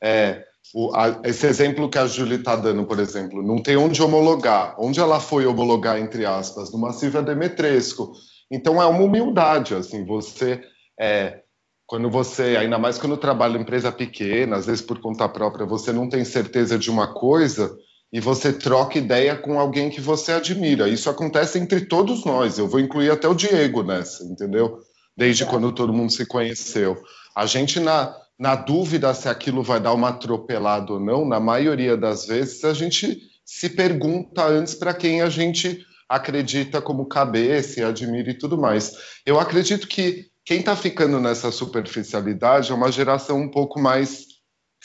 [0.01, 4.01] É, o, a, esse exemplo que a Júlia está dando, por exemplo, não tem onde
[4.01, 4.75] homologar.
[4.79, 6.71] Onde ela foi homologar, entre aspas?
[6.71, 8.11] Numa Silvia Demetresco.
[8.51, 10.61] Então é uma humildade, assim, você
[10.99, 11.41] é,
[11.89, 15.91] quando você, ainda mais quando trabalha em empresa pequena, às vezes por conta própria, você
[15.91, 17.75] não tem certeza de uma coisa,
[18.13, 20.87] e você troca ideia com alguém que você admira.
[20.87, 22.57] Isso acontece entre todos nós.
[22.57, 24.79] Eu vou incluir até o Diego nessa, entendeu?
[25.17, 25.45] Desde é.
[25.45, 26.95] quando todo mundo se conheceu.
[27.35, 31.97] A gente, na, na dúvida se aquilo vai dar uma atropelada ou não, na maioria
[31.97, 37.83] das vezes, a gente se pergunta antes para quem a gente acredita como cabeça e
[37.83, 38.95] admira e tudo mais.
[39.25, 44.25] Eu acredito que quem está ficando nessa superficialidade é uma geração um pouco mais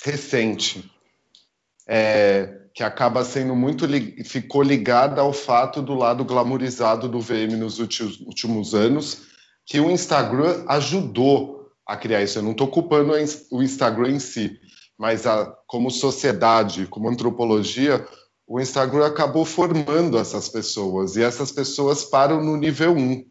[0.04, 0.90] recente.
[1.86, 3.86] É, que acaba sendo muito
[4.24, 9.28] ficou ligada ao fato do lado glamorizado do VM nos últimos anos,
[9.64, 12.38] que o Instagram ajudou a criar isso.
[12.38, 13.12] Eu não estou culpando
[13.50, 14.58] o Instagram em si,
[14.98, 18.06] mas a, como sociedade, como antropologia,
[18.46, 23.24] o Instagram acabou formando essas pessoas e essas pessoas param no nível 1.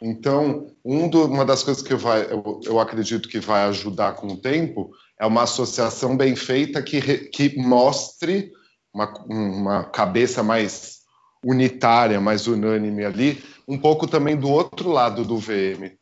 [0.00, 4.14] Então, um do, uma das coisas que eu, vai, eu, eu, acredito que vai ajudar
[4.14, 8.50] com o tempo é uma associação bem feita que, que mostre
[8.92, 11.02] uma, uma cabeça mais
[11.44, 15.96] unitária, mais unânime ali, um pouco também do outro lado do VM.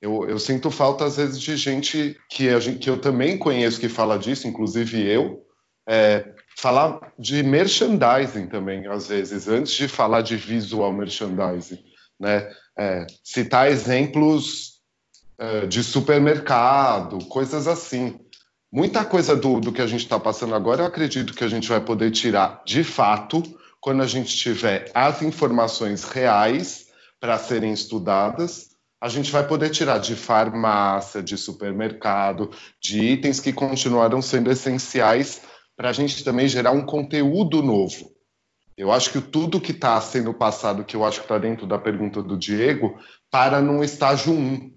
[0.00, 3.88] Eu, eu sinto falta, às vezes, de gente que, gente que eu também conheço que
[3.88, 5.42] fala disso, inclusive eu,
[5.88, 11.82] é, falar de merchandising também, às vezes, antes de falar de visual merchandising.
[12.18, 12.50] Né?
[12.78, 14.80] É, citar exemplos
[15.38, 18.18] é, de supermercado, coisas assim
[18.76, 21.66] muita coisa do, do que a gente está passando agora, eu acredito que a gente
[21.66, 23.42] vai poder tirar de fato
[23.80, 28.75] quando a gente tiver as informações reais para serem estudadas.
[29.00, 35.42] A gente vai poder tirar de farmácia, de supermercado, de itens que continuaram sendo essenciais
[35.76, 38.16] para a gente também gerar um conteúdo novo.
[38.76, 41.78] Eu acho que tudo que está sendo passado, que eu acho que está dentro da
[41.78, 42.98] pergunta do Diego,
[43.30, 44.72] para num estágio 1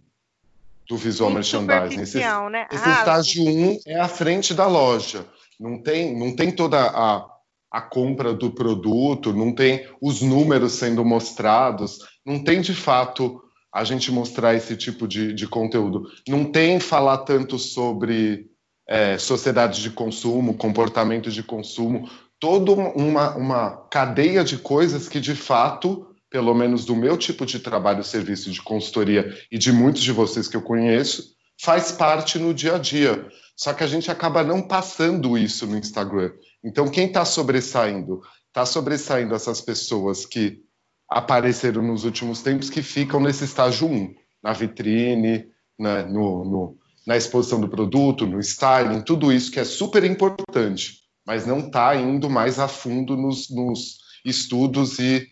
[0.88, 2.02] do visual merchandising.
[2.02, 2.68] Esse, né?
[2.72, 5.26] esse ah, estágio 1 um é a frente da loja.
[5.60, 7.26] Não tem, não tem toda a,
[7.72, 13.84] a compra do produto, não tem os números sendo mostrados, não tem de fato a
[13.84, 16.08] gente mostrar esse tipo de, de conteúdo.
[16.28, 18.48] Não tem falar tanto sobre
[18.88, 25.36] é, sociedade de consumo, comportamento de consumo, toda uma, uma cadeia de coisas que de
[25.36, 30.12] fato pelo menos do meu tipo de trabalho, serviço de consultoria e de muitos de
[30.12, 33.28] vocês que eu conheço, faz parte no dia a dia.
[33.56, 36.32] Só que a gente acaba não passando isso no Instagram.
[36.64, 38.22] Então, quem está sobressaindo?
[38.48, 40.62] Está sobressaindo essas pessoas que
[41.10, 47.18] apareceram nos últimos tempos que ficam nesse estágio 1, na vitrine, na, no, no, na
[47.18, 52.30] exposição do produto, no styling, tudo isso que é super importante, mas não está indo
[52.30, 55.28] mais a fundo nos, nos estudos e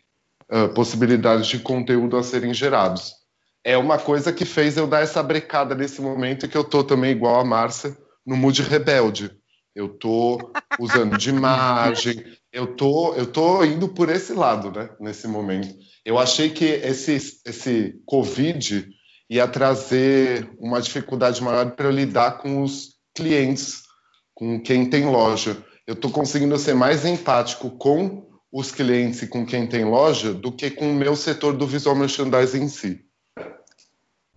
[0.52, 3.14] uh, possibilidades de conteúdo a serem gerados.
[3.64, 7.12] É uma coisa que fez eu dar essa brecada nesse momento que eu tô também
[7.12, 9.37] igual a Márcia no mood rebelde.
[9.78, 10.40] Eu tô
[10.80, 15.78] usando de imagem, eu tô, eu tô indo por esse lado, né, nesse momento.
[16.04, 17.14] Eu achei que esse,
[17.46, 18.90] esse Covid
[19.30, 23.84] ia trazer uma dificuldade maior para eu lidar com os clientes,
[24.34, 25.64] com quem tem loja.
[25.86, 30.52] Eu estou conseguindo ser mais empático com os clientes e com quem tem loja do
[30.52, 33.06] que com o meu setor do visual merchandising em si.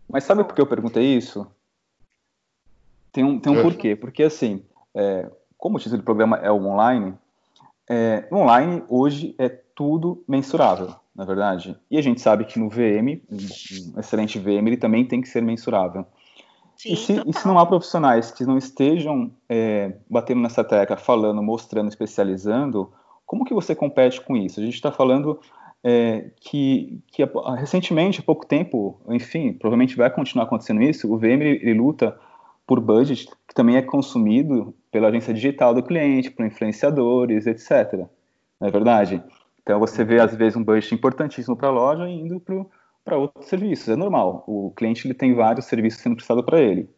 [0.06, 1.46] Mas sabe por que eu perguntei isso?
[3.10, 3.62] Tem um, tem um é.
[3.62, 3.96] porquê.
[3.96, 4.62] Porque, assim,
[4.94, 7.14] é, como o título do programa é o online,
[7.88, 11.76] é, online hoje é tudo mensurável, na verdade.
[11.90, 15.28] E a gente sabe que no VM, um, um excelente VM, ele também tem que
[15.28, 16.06] ser mensurável.
[16.76, 20.96] Sim, e, se, e, se, não há profissionais que não estejam é, batendo nessa tecla,
[20.96, 22.92] falando, mostrando, especializando,
[23.26, 24.60] como que você compete com isso?
[24.60, 25.38] A gente está falando
[25.84, 27.22] é, que, que
[27.58, 32.18] recentemente, há pouco tempo, enfim, provavelmente vai continuar acontecendo isso, o VM ele, ele luta
[32.70, 38.06] por budget que também é consumido pela agência digital do cliente, por influenciadores, etc.
[38.60, 39.20] Não é verdade?
[39.60, 42.40] Então você vê às vezes um budget importantíssimo para a loja indo
[43.04, 43.88] para outros serviços.
[43.88, 44.44] É normal.
[44.46, 46.88] O cliente ele tem vários serviços sendo prestado para ele.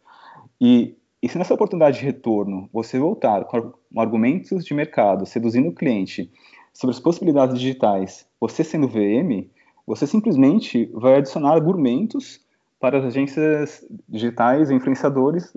[0.60, 5.74] E e se nessa oportunidade de retorno você voltar com argumentos de mercado, seduzindo o
[5.74, 6.30] cliente
[6.74, 9.48] sobre as possibilidades digitais, você sendo VM,
[9.86, 12.40] você simplesmente vai adicionar argumentos
[12.82, 15.56] para as agências digitais e influenciadores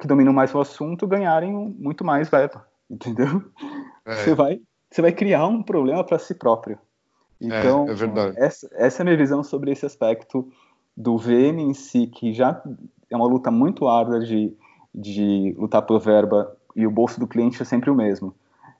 [0.00, 3.44] que dominam mais o assunto ganharem muito mais verba, entendeu?
[4.04, 4.14] É.
[4.16, 6.78] Você, vai, você vai criar um problema para si próprio.
[7.38, 8.46] Então, é, é.
[8.46, 10.50] Essa, essa é a minha visão sobre esse aspecto
[10.96, 12.62] do VM em si, que já
[13.10, 14.56] é uma luta muito árdua de
[14.96, 18.34] de lutar por verba e o bolso do cliente é sempre o mesmo.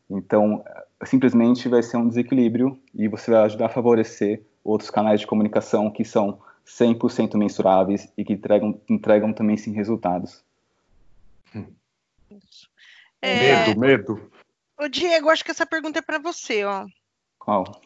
[0.09, 0.65] Então,
[1.05, 5.91] simplesmente vai ser um desequilíbrio e você vai ajudar a favorecer outros canais de comunicação
[5.91, 10.45] que são 100% mensuráveis e que entregam, entregam também sim resultados.
[13.23, 13.65] É...
[13.67, 14.33] Medo, medo.
[14.79, 16.87] Ô, Diego, acho que essa pergunta é para você, ó.
[17.39, 17.81] Qual?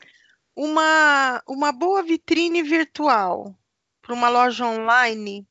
[0.56, 3.54] Uma, uma boa vitrine virtual
[4.02, 5.46] para uma loja online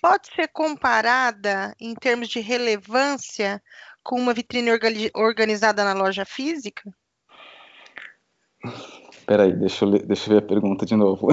[0.00, 3.62] pode ser comparada em termos de relevância
[4.02, 4.70] com uma vitrine
[5.14, 6.94] organizada na loja física?
[9.24, 11.28] Espera aí, deixa eu, ler, deixa eu ver a pergunta de novo.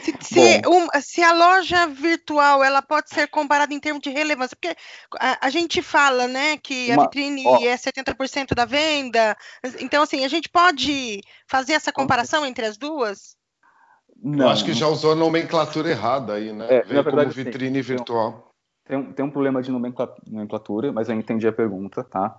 [0.00, 4.56] Se, se, um, se, a loja virtual ela pode ser comparada em termos de relevância,
[4.56, 4.76] porque
[5.18, 9.36] a, a gente fala, né, que a vitrine ó, é 70% da venda.
[9.80, 13.36] Então, assim, a gente pode fazer essa comparação entre as duas?
[14.22, 14.46] Não.
[14.46, 16.66] Eu acho que já usou a nomenclatura errada aí, né?
[16.66, 18.52] É, Veio verdade, como vitrine sim, virtual.
[18.86, 22.38] Tem um, tem um problema de nomenclatura, mas eu entendi a pergunta, tá?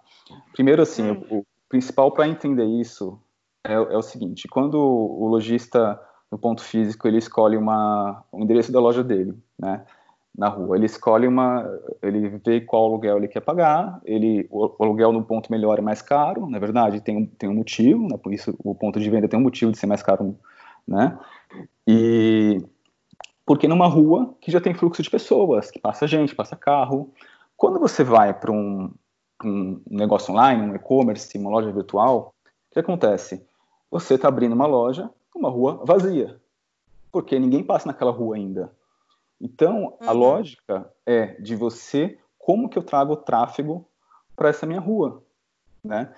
[0.54, 1.26] Primeiro, assim, hum.
[1.30, 3.22] o, principal para entender isso
[3.64, 6.00] é, é o seguinte: quando o lojista
[6.32, 9.84] no ponto físico, ele escolhe uma, um endereço da loja dele, né?
[10.38, 10.78] Na rua.
[10.78, 11.66] Ele escolhe uma.
[12.02, 14.00] Ele vê qual aluguel ele quer pagar.
[14.06, 17.56] Ele, o, o aluguel no ponto melhor é mais caro, na verdade, tem, tem um
[17.56, 18.18] motivo, né?
[18.18, 20.38] Por isso o ponto de venda tem um motivo de ser mais caro,
[20.88, 21.18] né?
[21.88, 22.64] E.
[23.46, 27.12] Porque numa rua que já tem fluxo de pessoas, que passa gente, passa carro.
[27.58, 28.92] Quando você vai para um,
[29.44, 33.46] um negócio online, um e-commerce, uma loja virtual, o que acontece?
[33.90, 35.10] Você está abrindo uma loja
[35.40, 36.40] uma rua vazia,
[37.12, 38.72] porque ninguém passa naquela rua ainda.
[39.42, 39.98] Então, uhum.
[40.02, 43.88] a lógica é de você, como que eu trago tráfego
[44.36, 45.24] para essa minha rua,
[45.84, 46.14] né?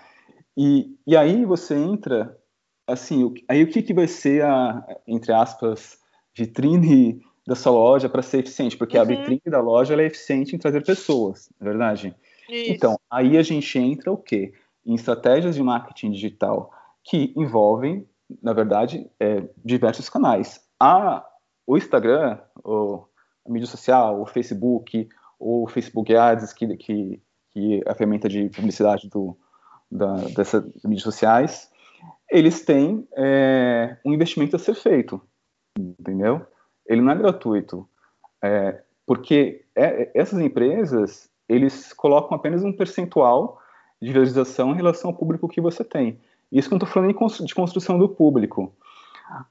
[0.58, 2.38] E, e aí você entra,
[2.86, 6.00] assim, aí o que, que vai ser a, entre aspas,
[6.36, 8.76] vitrine da sua loja para ser eficiente?
[8.76, 9.04] Porque uhum.
[9.04, 12.16] a vitrine da loja é eficiente em trazer pessoas, não é verdade?
[12.52, 12.72] Isso.
[12.72, 14.54] Então, aí a gente entra o quê?
[14.86, 16.72] Em estratégias de marketing digital
[17.04, 18.08] que envolvem
[18.41, 20.62] na verdade, é, diversos canais.
[20.80, 21.26] A,
[21.66, 23.06] o Instagram, o,
[23.45, 27.22] a mídia social, o Facebook, o Facebook Ads, que, que,
[27.52, 29.38] que é a ferramenta de publicidade do,
[29.89, 31.72] da, dessas mídias sociais,
[32.30, 35.22] eles têm é, um investimento a ser feito,
[35.78, 36.45] entendeu?
[36.86, 37.88] Ele não é gratuito,
[38.41, 43.60] é, porque é, essas empresas, eles colocam apenas um percentual
[44.02, 46.20] de visualização em relação ao público que você tem.
[46.52, 47.14] Isso que eu estou falando
[47.45, 48.74] de construção do público.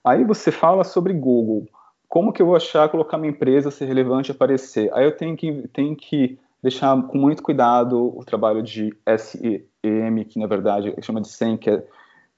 [0.04, 1.66] Aí você fala sobre Google.
[2.08, 4.92] Como que eu vou achar, colocar minha empresa, ser relevante, aparecer?
[4.92, 10.38] Aí eu tenho que, tenho que deixar com muito cuidado o trabalho de SEM, que
[10.38, 11.86] na verdade chama de SEM, que é,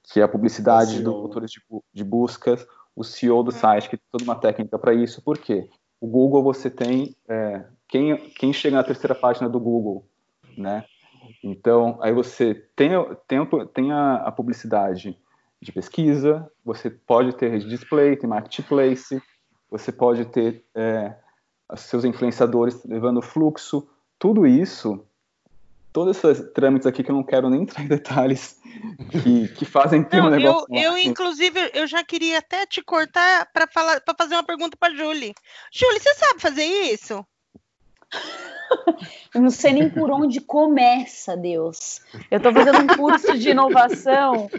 [0.03, 1.61] que é a publicidade dos motores de,
[1.93, 2.57] de busca,
[2.95, 3.59] o CEO do uhum.
[3.59, 5.23] site, que tem toda uma técnica para isso.
[5.23, 5.69] Por quê?
[6.01, 10.09] O Google você tem é, quem, quem chega na terceira página do Google,
[10.57, 10.87] né?
[11.45, 12.91] Então, aí você tem,
[13.29, 15.15] tem, tem a, a, publicidade
[15.61, 19.23] de pesquisa, você pode ter rede display, tem marketplace,
[19.71, 21.15] você pode ter é,
[21.77, 23.87] seus influenciadores levando fluxo,
[24.19, 25.07] tudo isso,
[25.93, 28.59] todos esses trâmites aqui que eu não quero nem entrar em detalhes,
[29.23, 30.67] que, que fazem ter não, um negócio.
[30.71, 33.69] Eu, eu, inclusive, eu já queria até te cortar para
[34.17, 35.35] fazer uma pergunta para Julie.
[35.71, 37.23] Julie, você sabe fazer isso?
[39.35, 42.01] Eu não sei nem por onde começa, Deus.
[42.31, 44.51] Eu estou fazendo um curso de inovação,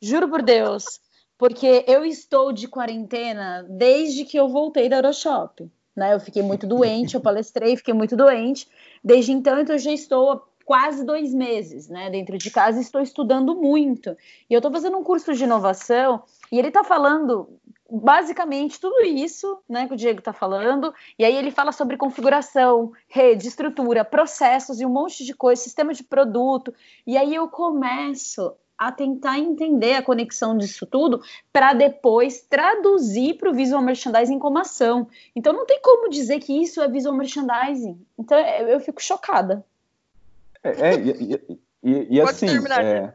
[0.00, 1.00] juro por Deus,
[1.36, 5.70] porque eu estou de quarentena desde que eu voltei da Euroshop.
[5.96, 6.14] Né?
[6.14, 8.68] Eu fiquei muito doente, eu palestrei, fiquei muito doente.
[9.02, 13.00] Desde então, então eu já estou quase dois meses, né, dentro de casa, e estou
[13.00, 14.16] estudando muito.
[14.48, 17.58] E eu estou fazendo um curso de inovação e ele está falando
[17.90, 22.92] basicamente tudo isso, né, que o Diego está falando, e aí ele fala sobre configuração,
[23.08, 26.72] rede, estrutura, processos e um monte de coisa, sistema de produto,
[27.04, 31.20] e aí eu começo a tentar entender a conexão disso tudo
[31.52, 35.08] para depois traduzir para o visual merchandising como ação.
[35.34, 38.00] Então não tem como dizer que isso é visual merchandising.
[38.16, 39.66] Então eu fico chocada.
[40.62, 40.94] É, é
[41.82, 42.46] e, e, assim,
[42.78, 43.12] é,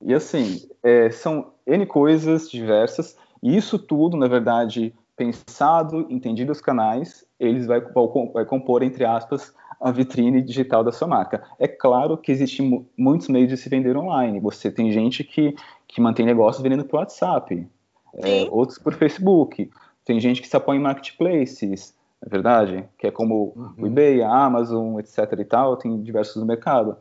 [0.00, 6.60] e assim é, são N coisas diversas e isso tudo, na verdade, pensado, entendido os
[6.60, 11.42] canais, eles vai, vai compor, entre aspas, a vitrine digital da sua marca.
[11.58, 14.38] É claro que existem muitos meios de se vender online.
[14.40, 15.54] Você tem gente que,
[15.88, 17.66] que mantém negócios vendendo por WhatsApp,
[18.14, 19.70] é, outros por Facebook.
[20.04, 22.88] Tem gente que se apoia em marketplaces, é verdade?
[22.98, 23.74] Que é como uhum.
[23.78, 25.18] o eBay, a Amazon, etc.
[25.38, 26.96] e tal, tem diversos no mercado.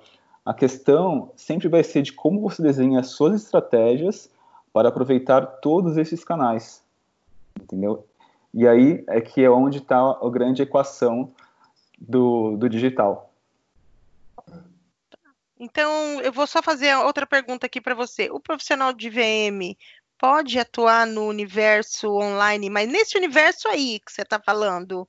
[0.45, 4.31] A questão sempre vai ser de como você desenha as suas estratégias
[4.71, 6.83] para aproveitar todos esses canais,
[7.59, 8.05] entendeu?
[8.53, 11.31] E aí é que é onde está a grande equação
[11.99, 13.31] do, do digital.
[15.59, 18.29] Então, eu vou só fazer outra pergunta aqui para você.
[18.31, 19.75] O profissional de VM
[20.19, 25.07] pode atuar no universo online, mas nesse universo aí que você está falando,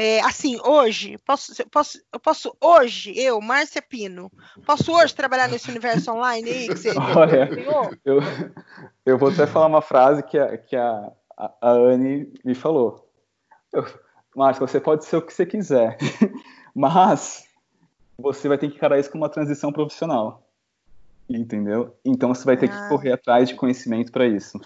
[0.00, 4.30] É, assim, hoje, posso, posso, eu posso hoje, eu, Márcia Pino,
[4.64, 7.48] posso hoje trabalhar nesse universo online aí que você Olha,
[8.04, 8.20] eu,
[9.04, 13.10] eu vou até falar uma frase que a, que a, a, a Anne me falou.
[14.36, 15.98] Márcia, você pode ser o que você quiser,
[16.72, 17.44] mas
[18.16, 20.47] você vai ter que encarar isso como uma transição profissional.
[21.28, 21.96] Entendeu?
[22.04, 22.72] Então você vai ter ah.
[22.72, 24.58] que correr atrás de conhecimento para isso.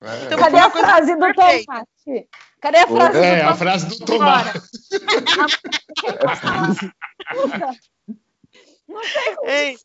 [0.00, 0.26] É.
[0.26, 2.28] Então, Cadê a frase do tomate?
[2.60, 4.60] Cadê a frase é, do a frase do tomate.
[8.88, 9.76] Não sei.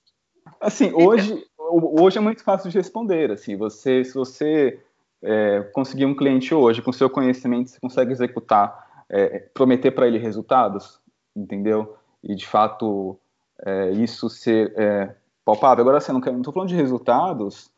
[0.62, 3.32] Assim, hoje, hoje é muito fácil de responder.
[3.32, 4.80] Assim, você, se você
[5.22, 10.18] é, conseguir um cliente hoje com seu conhecimento, você consegue executar, é, prometer para ele
[10.18, 11.00] resultados,
[11.36, 11.98] entendeu?
[12.24, 13.18] E de fato
[13.66, 15.82] é, isso ser é, palpável.
[15.82, 17.72] Agora, assim, eu não estou falando de resultados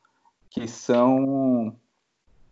[0.50, 1.76] que são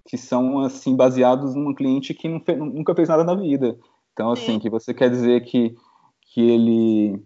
[0.06, 3.78] que são assim baseados num cliente que fez, nunca fez nada na vida.
[4.12, 5.76] Então, assim, que você quer dizer que,
[6.22, 7.24] que ele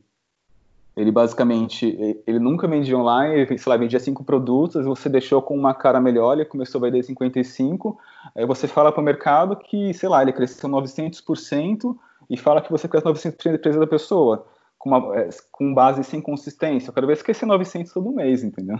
[0.96, 5.56] ele basicamente ele nunca vendia online, ele, sei lá, vendia cinco produtos, você deixou com
[5.56, 8.00] uma cara melhor, ele começou a vender 55,
[8.36, 11.96] aí você fala para o mercado que, sei lá, ele cresceu 900%
[12.28, 14.48] e fala que você cresce 900% da empresa da pessoa,
[14.78, 16.90] com, uma, é, com base sem consistência.
[16.90, 18.80] Eu quero ver crescer 900 todo mês, entendeu?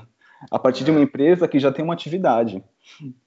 [0.52, 2.64] A partir de uma empresa que já tem uma atividade.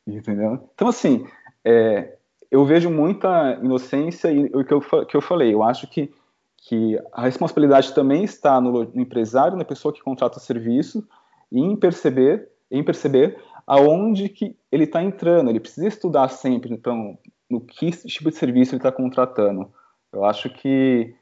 [0.06, 0.68] Entendeu?
[0.74, 1.26] Então, assim,
[1.64, 2.16] é,
[2.50, 6.12] eu vejo muita inocência e o que eu, que eu falei, eu acho que,
[6.56, 11.06] que a responsabilidade também está no, no empresário, na pessoa que contrata o serviço,
[11.50, 15.48] em perceber, em perceber aonde que ele está entrando.
[15.48, 17.16] Ele precisa estudar sempre, então,
[17.48, 19.70] no que tipo de serviço ele está contratando.
[20.12, 21.14] Eu acho que,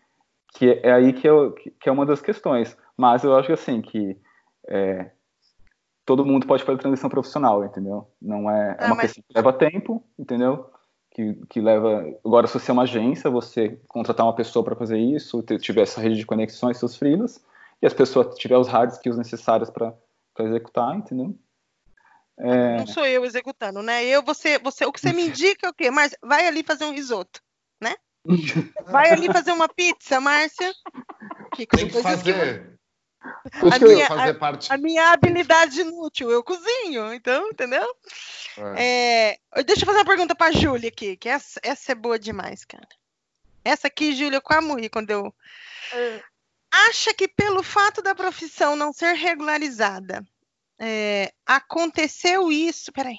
[0.54, 1.32] que é aí que é,
[1.80, 2.76] que é uma das questões.
[2.96, 4.16] Mas eu acho que, assim, que
[4.66, 5.10] é,
[6.04, 8.10] todo mundo pode fazer transição profissional, entendeu?
[8.20, 9.12] Não é, é ah, uma mas...
[9.12, 10.70] questão que leva tempo, entendeu?
[11.10, 12.04] Que, que leva.
[12.24, 16.00] Agora, se você é uma agência, você contratar uma pessoa para fazer isso, tiver essa
[16.00, 17.44] rede de conexões, seus freelas,
[17.80, 19.94] e as pessoas tiver os hard skills necessários para
[20.40, 21.36] executar, entendeu?
[22.38, 22.78] É...
[22.78, 24.04] Não sou eu executando, né?
[24.04, 25.90] Eu, você, você, o que você me indica é o quê?
[25.90, 27.42] Mas vai ali fazer um risoto?
[28.86, 30.72] Vai ali fazer uma pizza, Márcia.
[31.54, 32.78] Que Tem que fazer.
[33.52, 34.72] Que a minha, fazer a, parte...
[34.72, 37.86] a minha habilidade inútil, eu cozinho, então, entendeu?
[38.76, 39.38] É.
[39.52, 42.18] É, deixa eu fazer uma pergunta para a Júlia aqui, que essa, essa é boa
[42.18, 42.88] demais, cara.
[43.64, 45.34] Essa aqui, Júlia, eu quase morri quando eu.
[45.92, 46.22] É.
[46.70, 50.24] Acha que pelo fato da profissão não ser regularizada,
[50.78, 52.92] é, aconteceu isso.
[52.92, 53.18] Peraí.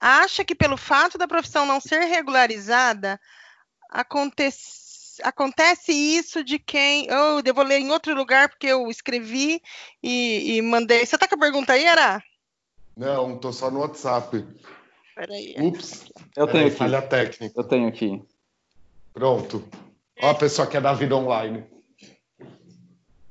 [0.00, 3.20] Acha que pelo fato da profissão não ser regularizada,
[3.90, 4.86] aconteceu
[5.22, 7.08] acontece isso de quem.
[7.10, 9.62] Oh, eu vou ler em outro lugar porque eu escrevi
[10.02, 11.04] e, e mandei.
[11.04, 12.22] Você tá com a pergunta aí, Ara?
[12.96, 14.46] Não, tô só no WhatsApp.
[15.14, 15.54] Peraí.
[15.58, 16.10] Ups.
[16.36, 16.76] Eu tenho aqui.
[16.76, 17.60] Falha técnica.
[17.60, 18.22] Eu tenho aqui.
[19.12, 19.66] Pronto.
[20.20, 21.64] Ó, a pessoa que é da vida online.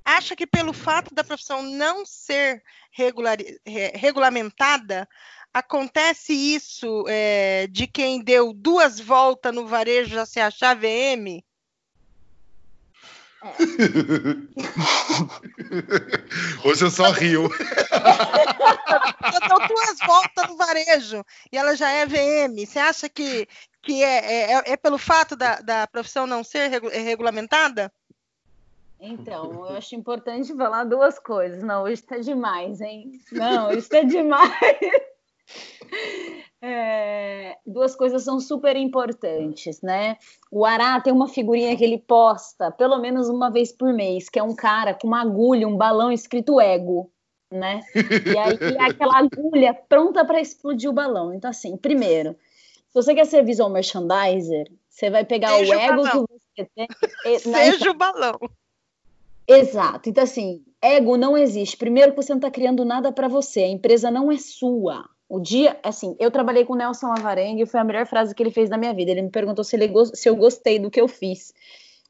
[0.03, 3.37] Acha que pelo fato da profissão não ser regular,
[3.95, 5.09] regulamentada,
[5.55, 11.41] acontece isso é, de quem deu duas voltas no varejo já se achar VM?
[16.65, 17.43] Hoje eu só rio.
[17.47, 17.49] eu
[19.47, 22.65] dou duas voltas no varejo e ela já é VM.
[22.67, 23.47] Você acha que,
[23.81, 27.89] que é, é, é pelo fato da, da profissão não ser regu regulamentada?
[28.99, 31.63] Então, eu acho importante falar duas coisas.
[31.63, 33.21] Não, hoje está demais, hein?
[33.31, 35.14] Não, hoje está demais.
[36.67, 40.17] É, duas coisas são super importantes, né?
[40.51, 44.39] O Ará tem uma figurinha que ele posta pelo menos uma vez por mês, que
[44.39, 47.11] é um cara com uma agulha, um balão escrito ego,
[47.51, 47.81] né?
[47.93, 51.31] E aí é aquela agulha pronta para explodir o balão.
[51.35, 52.35] Então, assim, primeiro,
[52.87, 56.69] se você quer ser visual merchandiser, você vai pegar Seja o ego o que você
[56.73, 56.87] tem.
[57.39, 58.39] Seja então, o balão.
[59.47, 60.09] Exato.
[60.09, 61.77] Então, assim, ego não existe.
[61.77, 65.39] Primeiro, que você não está criando nada para você, a empresa não é sua o
[65.39, 68.51] dia, assim, eu trabalhei com o Nelson Avarenga e foi a melhor frase que ele
[68.51, 69.11] fez na minha vida.
[69.11, 71.53] Ele me perguntou se, ele, se eu gostei do que eu fiz.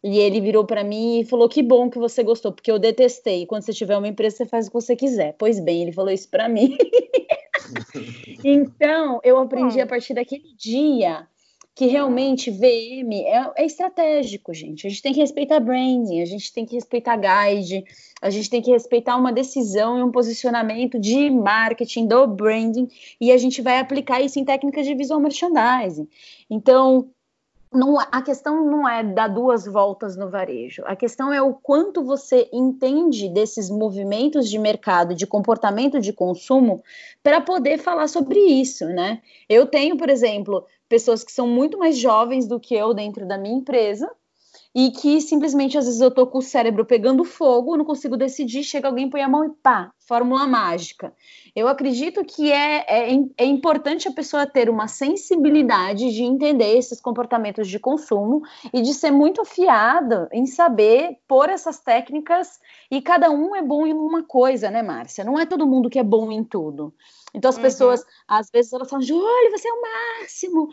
[0.04, 3.46] E ele virou para mim e falou: Que bom que você gostou, porque eu detestei.
[3.46, 5.36] Quando você tiver uma empresa, você faz o que você quiser.
[5.38, 6.78] Pois bem, ele falou isso para mim.
[8.44, 11.28] então, eu aprendi a partir daquele dia
[11.76, 14.88] que realmente VM é, é, estratégico, gente.
[14.88, 17.84] A gente tem que respeitar branding, a gente tem que respeitar guide,
[18.22, 22.88] a gente tem que respeitar uma decisão e um posicionamento de marketing do branding
[23.20, 26.08] e a gente vai aplicar isso em técnicas de visual merchandising.
[26.50, 27.10] Então,
[27.76, 32.02] não, a questão não é dar duas voltas no varejo, a questão é o quanto
[32.02, 36.82] você entende desses movimentos de mercado, de comportamento de consumo,
[37.22, 39.22] para poder falar sobre isso, né?
[39.50, 43.38] Eu tenho, por exemplo, pessoas que são muito mais jovens do que eu dentro da
[43.38, 44.10] minha empresa,
[44.76, 48.62] e que simplesmente às vezes eu tô com o cérebro pegando fogo, não consigo decidir,
[48.62, 51.14] chega alguém, põe a mão e pá, fórmula mágica.
[51.56, 57.00] Eu acredito que é, é, é importante a pessoa ter uma sensibilidade de entender esses
[57.00, 58.42] comportamentos de consumo
[58.74, 62.60] e de ser muito afiada em saber pôr essas técnicas
[62.92, 65.24] e cada um é bom em uma coisa, né, Márcia?
[65.24, 66.94] Não é todo mundo que é bom em tudo.
[67.36, 67.62] Então as uhum.
[67.62, 70.70] pessoas, às vezes, elas falam, Júlio, você é o máximo.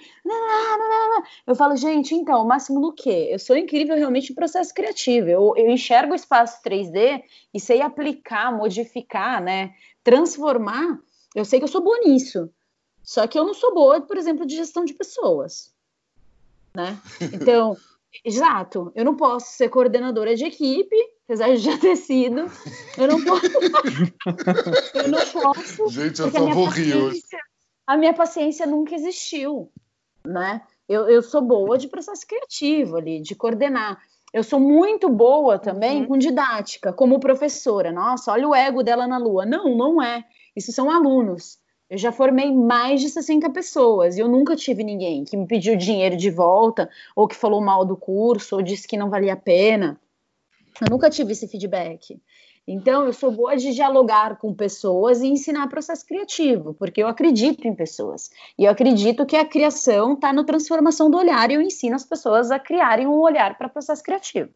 [1.47, 3.29] Eu falo, gente, então, o máximo no quê?
[3.31, 5.29] Eu sou incrível realmente em processo criativo.
[5.29, 9.75] Eu, eu enxergo o espaço 3D e sei aplicar, modificar, né?
[10.05, 10.99] Transformar.
[11.35, 12.49] Eu sei que eu sou boa nisso.
[13.03, 15.73] Só que eu não sou boa, por exemplo, de gestão de pessoas.
[16.75, 16.97] Né?
[17.35, 17.77] Então,
[18.25, 22.51] exato, eu não posso ser coordenadora de equipe apesar de já ter sido.
[22.99, 23.47] Eu não posso.
[24.95, 25.89] eu não posso.
[25.89, 27.23] Gente, eu só vou rir hoje.
[27.87, 29.71] A minha paciência nunca existiu,
[30.25, 30.63] né?
[30.89, 34.01] Eu, eu sou boa de processo criativo ali, de coordenar.
[34.33, 36.09] Eu sou muito boa também uhum.
[36.09, 37.93] com didática, como professora.
[37.93, 39.45] Nossa, olha o ego dela na lua.
[39.45, 40.25] Não, não é.
[40.57, 41.59] Isso são alunos.
[41.89, 45.77] Eu já formei mais de 60 pessoas e eu nunca tive ninguém que me pediu
[45.77, 49.37] dinheiro de volta, ou que falou mal do curso, ou disse que não valia a
[49.37, 50.01] pena.
[50.81, 52.21] Eu nunca tive esse feedback.
[52.67, 57.67] Então, eu sou boa de dialogar com pessoas e ensinar processo criativo, porque eu acredito
[57.67, 58.31] em pessoas.
[58.57, 62.05] E eu acredito que a criação está na transformação do olhar e eu ensino as
[62.05, 64.51] pessoas a criarem um olhar para processo criativo.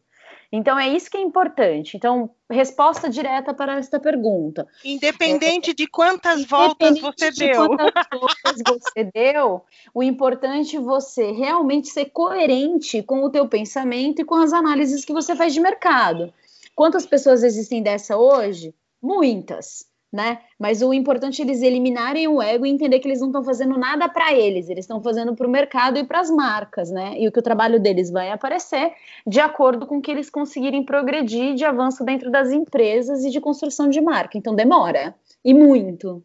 [0.51, 1.97] Então, é isso que é importante.
[1.97, 4.67] Então, resposta direta para esta pergunta.
[4.83, 7.67] Independente é, de quantas voltas você de deu.
[7.67, 9.61] Quantas voltas você deu,
[9.93, 15.03] o importante é você realmente ser coerente com o teu pensamento e com as análises
[15.03, 16.33] que você faz de mercado.
[16.73, 18.73] Quantas pessoas existem dessa hoje?
[19.01, 20.39] Muitas né?
[20.57, 23.77] Mas o importante é eles eliminarem o ego e entender que eles não estão fazendo
[23.77, 27.15] nada para eles, eles estão fazendo para o mercado e para as marcas, né?
[27.19, 28.93] E o que o trabalho deles vai aparecer
[29.25, 33.89] de acordo com que eles conseguirem progredir de avanço dentro das empresas e de construção
[33.89, 34.37] de marca.
[34.37, 36.23] Então demora e muito.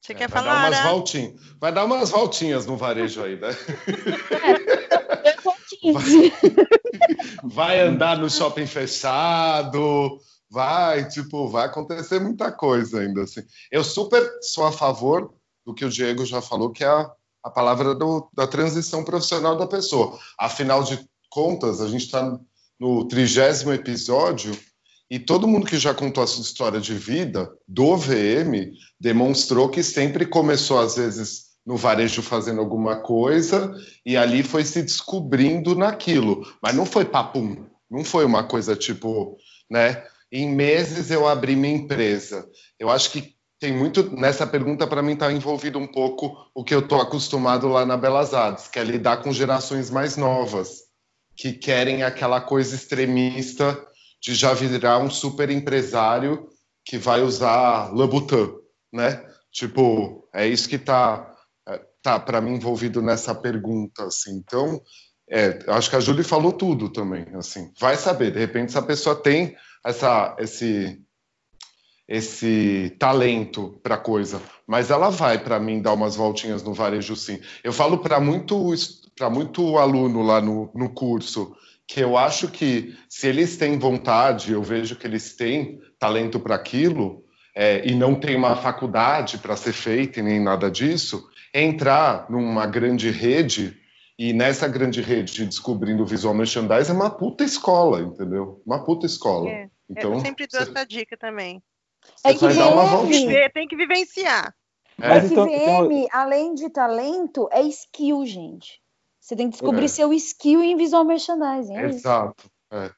[0.00, 0.70] Você é, quer vai falar?
[0.70, 1.34] Dar umas voltinhas.
[1.60, 3.48] Vai dar umas voltinhas no varejo aí, né?
[5.22, 5.36] É,
[5.92, 6.32] vai,
[7.44, 10.18] vai andar no shopping fechado
[10.50, 13.42] vai, tipo, vai acontecer muita coisa ainda assim.
[13.70, 15.32] Eu super sou a favor
[15.64, 17.10] do que o Diego já falou, que é a,
[17.44, 20.18] a palavra do, da transição profissional da pessoa.
[20.38, 22.38] Afinal de contas, a gente está
[22.78, 24.58] no trigésimo episódio
[25.10, 29.82] e todo mundo que já contou a sua história de vida do VM demonstrou que
[29.82, 33.74] sempre começou, às vezes, no varejo fazendo alguma coisa
[34.04, 36.46] e ali foi se descobrindo naquilo.
[36.62, 39.36] Mas não foi papum, não foi uma coisa tipo,
[39.70, 40.02] né?
[40.30, 42.48] Em meses eu abri minha empresa.
[42.78, 46.74] Eu acho que tem muito nessa pergunta para mim está envolvido um pouco o que
[46.74, 50.90] eu estou acostumado lá na Belas Artes, que é lidar com gerações mais novas
[51.36, 53.78] que querem aquela coisa extremista
[54.22, 56.48] de já virar um super empresário
[56.84, 58.52] que vai usar Louboutin,
[58.92, 59.24] né?
[59.50, 61.34] Tipo, é isso que está
[61.68, 64.36] é, tá para mim envolvido nessa pergunta, assim.
[64.36, 64.82] Então,
[65.30, 67.72] é, acho que a Júlia falou tudo também, assim.
[67.78, 71.00] Vai saber, de repente essa pessoa tem essa, esse,
[72.08, 77.40] esse talento para coisa, mas ela vai para mim dar umas voltinhas no varejo sim.
[77.62, 78.74] Eu falo para muito
[79.16, 81.54] para muito aluno lá no, no curso
[81.86, 86.54] que eu acho que se eles têm vontade, eu vejo que eles têm talento para
[86.54, 87.24] aquilo
[87.54, 92.64] é, e não tem uma faculdade para ser feita e nem nada disso, entrar numa
[92.64, 93.76] grande rede
[94.20, 98.60] e nessa grande rede de descobrindo visual merchandising é uma puta escola, entendeu?
[98.66, 99.48] Uma puta escola.
[99.48, 99.70] É.
[99.88, 100.70] Então, eu sempre dou você...
[100.70, 101.62] essa dica também.
[102.22, 103.48] É que dar uma voltinha.
[103.48, 104.54] Tem que vivenciar.
[105.00, 105.08] É.
[105.08, 106.08] Mas então, VM, então...
[106.12, 108.82] além de talento, é skill, gente.
[109.18, 109.88] Você tem que descobrir é.
[109.88, 111.76] seu skill em visual merchandising.
[111.76, 112.50] É Exato.
[112.70, 112.90] É.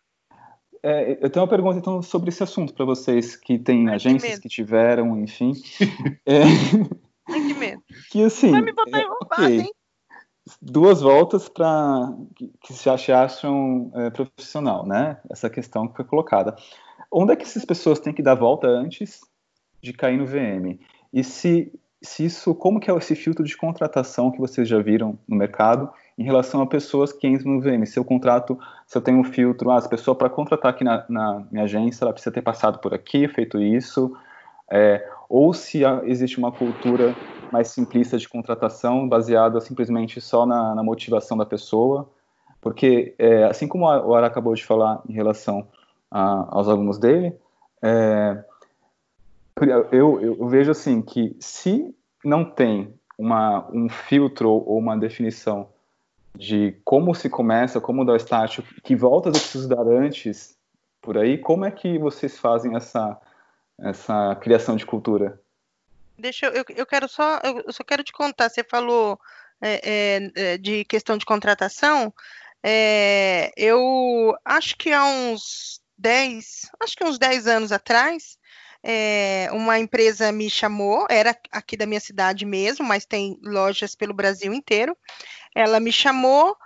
[0.82, 4.34] É, eu tenho uma pergunta então sobre esse assunto para vocês que têm Ai, agências
[4.34, 5.52] que, que, tiveram, enfim.
[6.26, 6.42] é...
[7.28, 7.82] Ai, que medo.
[8.10, 8.50] Que assim.
[8.50, 9.60] Vai me botar é, okay.
[9.60, 9.72] hein?
[10.61, 12.12] Duas voltas para
[12.62, 15.18] que, se acham é, profissional, né?
[15.30, 16.57] Essa questão que foi colocada.
[17.11, 19.20] Onde é que essas pessoas têm que dar volta antes
[19.80, 20.80] de cair no VM?
[21.12, 25.18] E se, se isso, como que é esse filtro de contratação que vocês já viram
[25.28, 27.84] no mercado em relação a pessoas que entram no VM?
[27.84, 31.05] Se eu contrato, se eu tenho um filtro, ah, as pessoas para contratar aqui na,
[31.09, 34.16] na, minha agência, ela precisa ter passado por aqui, feito isso,
[34.70, 37.16] é, ou se existe uma cultura
[37.51, 42.07] mais simplista de contratação, baseada simplesmente só na, na motivação da pessoa.
[42.61, 45.66] Porque, é, assim como o Ara acabou de falar em relação
[46.11, 47.35] a, aos alunos dele,
[47.80, 48.45] é,
[49.91, 55.66] eu, eu, vejo assim que se não tem uma, um filtro ou uma definição
[56.37, 60.59] de como se começa, como dar o start, que voltas eu preciso dar antes,
[61.01, 63.18] por aí, como é que vocês fazem essa,
[63.78, 65.40] essa criação de cultura?
[66.18, 69.18] Deixa eu, eu quero só, eu só quero te contar, você falou
[69.60, 72.12] é, é, é, de questão de contratação,
[72.62, 78.38] é, eu acho que há uns 10, acho que uns 10 anos atrás,
[78.82, 84.14] é, uma empresa me chamou, era aqui da minha cidade mesmo, mas tem lojas pelo
[84.14, 84.96] Brasil inteiro.
[85.54, 86.56] Ela me chamou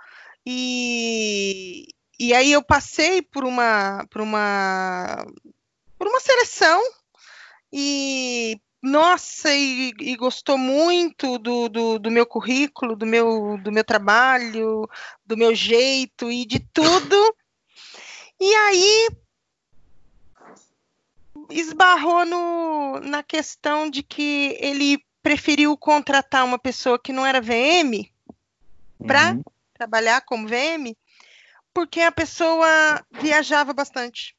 [0.45, 1.87] e,
[2.19, 5.25] e aí eu passei por uma, por uma,
[5.97, 6.81] por uma seleção
[7.71, 13.83] e nossa, e, e, gostou muito do, do, do, meu currículo, do meu, do meu
[13.83, 14.87] trabalho,
[15.25, 17.15] do meu jeito e de tudo.
[18.39, 19.09] E aí
[21.49, 28.05] esbarrou no, na questão de que ele preferiu contratar uma pessoa que não era VM
[28.99, 29.43] para uhum.
[29.73, 30.95] trabalhar como VM,
[31.73, 34.36] porque a pessoa viajava bastante.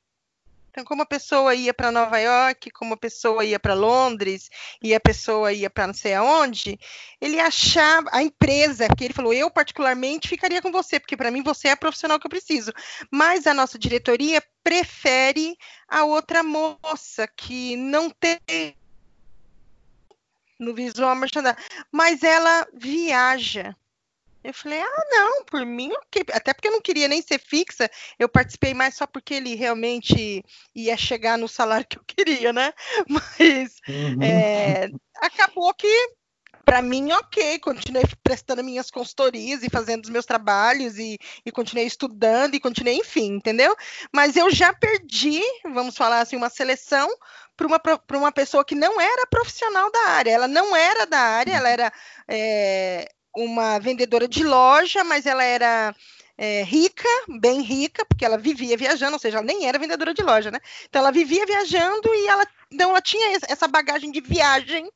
[0.78, 4.48] Então, como a pessoa ia para Nova York, como a pessoa ia para Londres,
[4.80, 6.78] e a pessoa ia para não sei aonde,
[7.20, 11.42] ele achava, a empresa, que ele falou, eu particularmente ficaria com você, porque para mim
[11.42, 12.72] você é a profissional que eu preciso.
[13.10, 15.56] Mas a nossa diretoria prefere
[15.88, 18.38] a outra moça que não tem
[20.60, 21.58] no visual merchandising,
[21.90, 23.74] mas ela viaja.
[24.42, 26.24] Eu falei, ah, não, por mim, ok.
[26.32, 30.44] Até porque eu não queria nem ser fixa, eu participei mais só porque ele realmente
[30.74, 32.72] ia chegar no salário que eu queria, né?
[33.08, 34.22] Mas uhum.
[34.22, 35.88] é, acabou que,
[36.64, 37.58] para mim, ok.
[37.58, 42.96] Continuei prestando minhas consultorias e fazendo os meus trabalhos e, e continuei estudando e continuei,
[42.96, 43.74] enfim, entendeu?
[44.14, 47.08] Mas eu já perdi, vamos falar assim, uma seleção
[47.56, 47.80] para uma,
[48.12, 50.30] uma pessoa que não era profissional da área.
[50.30, 51.92] Ela não era da área, ela era.
[52.28, 53.08] É,
[53.38, 55.94] uma vendedora de loja, mas ela era
[56.36, 57.08] é, rica,
[57.40, 60.58] bem rica, porque ela vivia viajando, ou seja, ela nem era vendedora de loja, né?
[60.88, 64.90] Então ela vivia viajando e ela, então ela tinha essa bagagem de viagem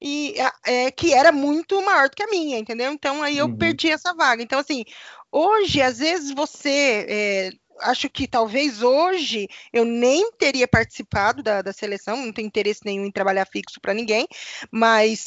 [0.00, 2.92] e é, que era muito maior do que a minha, entendeu?
[2.92, 3.56] Então aí eu uhum.
[3.56, 4.42] perdi essa vaga.
[4.42, 4.84] Então assim,
[5.30, 7.50] hoje às vezes você é,
[7.82, 13.04] acho que talvez hoje eu nem teria participado da, da seleção, não tenho interesse nenhum
[13.04, 14.26] em trabalhar fixo para ninguém,
[14.70, 15.24] mas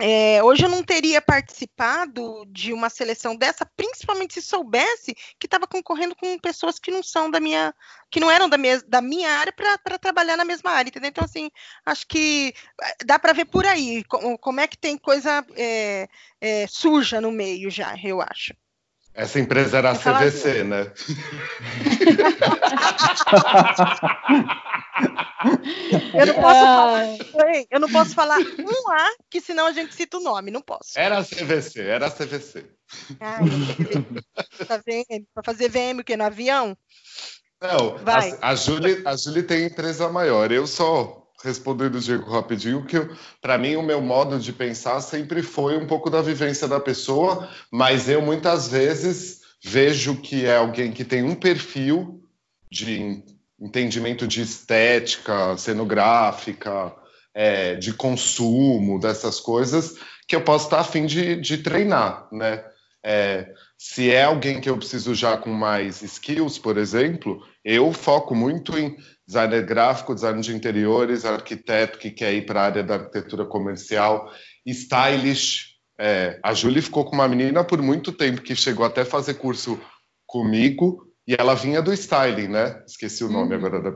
[0.00, 5.68] é, hoje eu não teria participado de uma seleção dessa, principalmente se soubesse que estava
[5.68, 7.72] concorrendo com pessoas que não são da minha,
[8.10, 11.10] que não eram da minha, da minha área para trabalhar na mesma área, entendeu?
[11.10, 11.48] Então, assim,
[11.86, 16.08] acho que eh, dá para ver por aí como, como, é que tem coisa é,
[16.40, 18.52] é, suja no meio já, eu acho.
[19.14, 20.92] Essa empresa era a CVC, né?
[26.14, 27.16] eu, não posso falar,
[27.70, 30.92] eu não posso falar um A, que senão a gente cita o nome, não posso.
[30.96, 32.66] Era a CVC, era a CVC.
[33.20, 33.38] Ah,
[35.34, 36.16] para fazer VM o quê?
[36.16, 36.76] No avião?
[37.60, 38.38] Não, Vai.
[38.40, 40.52] A, a, Julie, a Julie tem empresa maior.
[40.52, 42.96] Eu só respondendo o Diego rapidinho, que
[43.40, 47.50] para mim o meu modo de pensar sempre foi um pouco da vivência da pessoa,
[47.70, 52.22] mas eu muitas vezes vejo que é alguém que tem um perfil
[52.70, 53.22] de
[53.64, 56.94] entendimento de estética, cenográfica,
[57.32, 59.94] é, de consumo, dessas coisas,
[60.28, 62.62] que eu posso estar afim de, de treinar, né?
[63.06, 68.34] É, se é alguém que eu preciso já com mais skills, por exemplo, eu foco
[68.34, 68.96] muito em
[69.26, 74.30] designer gráfico, design de interiores, arquiteto que quer ir para a área da arquitetura comercial,
[74.66, 75.74] stylish.
[75.98, 79.78] É, a Julie ficou com uma menina por muito tempo que chegou até fazer curso
[80.26, 82.82] comigo e ela vinha do styling, né?
[82.86, 83.66] Esqueci o nome uhum.
[83.66, 83.94] agora.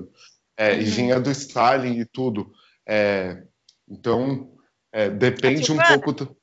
[0.56, 0.80] É, uhum.
[0.80, 2.52] E vinha do styling e tudo.
[2.86, 3.42] É,
[3.88, 4.52] então,
[4.92, 6.12] é, depende um pouco.
[6.12, 6.36] Do...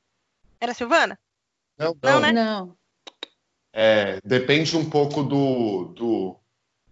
[0.59, 1.19] Era Silvana?
[1.77, 2.11] Não, não.
[2.11, 2.31] Não, né?
[2.31, 2.77] não.
[3.73, 6.39] É, depende um pouco do, do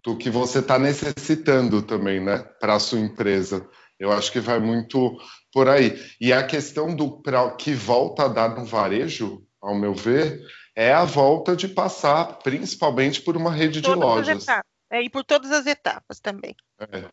[0.04, 3.68] do que você está necessitando também, né, para a sua empresa.
[3.98, 5.18] Eu acho que vai muito
[5.52, 5.98] por aí.
[6.20, 10.42] E a questão do pra, que volta a dar no varejo, ao meu ver,
[10.76, 14.46] é a volta de passar principalmente por uma rede de lojas.
[14.90, 16.56] É, e por todas as etapas também.
[16.80, 17.06] É.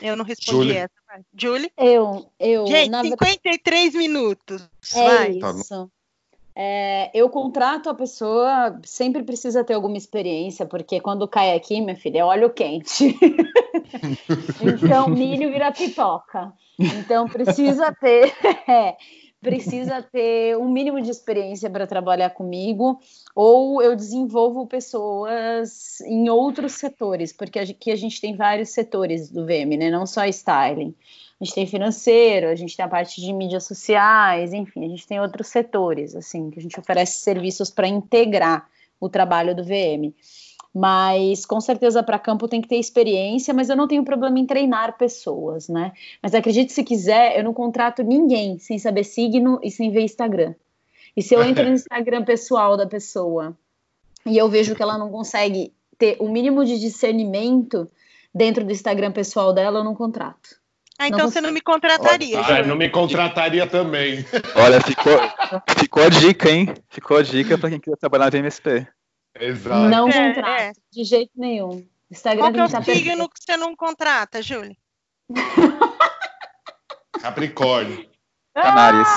[0.00, 0.76] Eu não respondi Julie.
[0.76, 0.94] essa.
[1.06, 1.20] Vai.
[1.34, 1.72] Julie?
[1.76, 2.66] Eu, eu.
[2.66, 4.68] Gente, 53 minutos.
[4.94, 5.30] É vai.
[5.30, 5.90] isso.
[6.60, 11.94] É, eu contrato a pessoa, sempre precisa ter alguma experiência, porque quando cai aqui, minha
[11.94, 13.16] filha, é óleo quente.
[14.60, 16.52] então, milho vira pipoca.
[16.76, 18.34] Então, precisa ter.
[18.68, 18.96] É,
[19.40, 23.00] precisa ter um mínimo de experiência para trabalhar comigo,
[23.34, 29.46] ou eu desenvolvo pessoas em outros setores, porque aqui a gente tem vários setores do
[29.46, 29.90] VM, né?
[29.90, 30.94] Não só styling.
[31.40, 35.06] A gente tem financeiro, a gente tem a parte de mídias sociais, enfim, a gente
[35.06, 38.68] tem outros setores, assim, que a gente oferece serviços para integrar
[39.00, 40.12] o trabalho do VM.
[40.78, 44.46] Mas com certeza para campo tem que ter experiência, mas eu não tenho problema em
[44.46, 45.90] treinar pessoas, né?
[46.22, 50.54] Mas acredite se quiser, eu não contrato ninguém sem saber signo e sem ver Instagram.
[51.16, 53.58] E se eu entro no Instagram pessoal da pessoa
[54.24, 57.90] e eu vejo que ela não consegue ter o mínimo de discernimento
[58.32, 60.60] dentro do Instagram pessoal dela, eu não contrato.
[60.96, 62.38] Ah, então não você não me contrataria.
[62.38, 64.24] Ah, não me contrataria também.
[64.54, 65.18] Olha, ficou,
[65.76, 66.72] ficou a dica, hein?
[66.88, 68.86] Ficou a dica para quem quiser trabalhar na VMSP.
[69.40, 69.88] Exato.
[69.88, 70.72] Não é, contrata, é.
[70.92, 71.86] de jeito nenhum.
[72.10, 74.76] Instagram Qual que é o signo que você não contrata, Júlia?
[77.20, 78.08] Capricórnio.
[78.54, 79.08] Canários.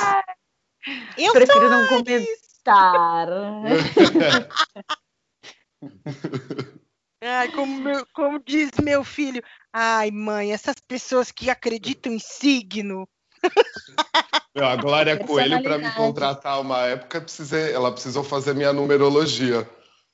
[1.18, 3.28] eu prefiro não comentar.
[7.24, 13.08] Ai, como, como diz meu filho, ai mãe, essas pessoas que acreditam em signo.
[14.54, 19.68] Meu, a Glória Coelho, para me contratar uma época, precisei, ela precisou fazer minha numerologia.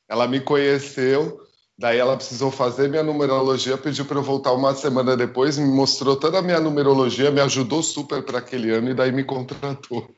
[0.10, 1.42] Ela me conheceu,
[1.78, 6.16] daí ela precisou fazer minha numerologia, pediu para eu voltar uma semana depois, me mostrou
[6.16, 10.10] toda a minha numerologia, me ajudou super para aquele ano e daí me contratou.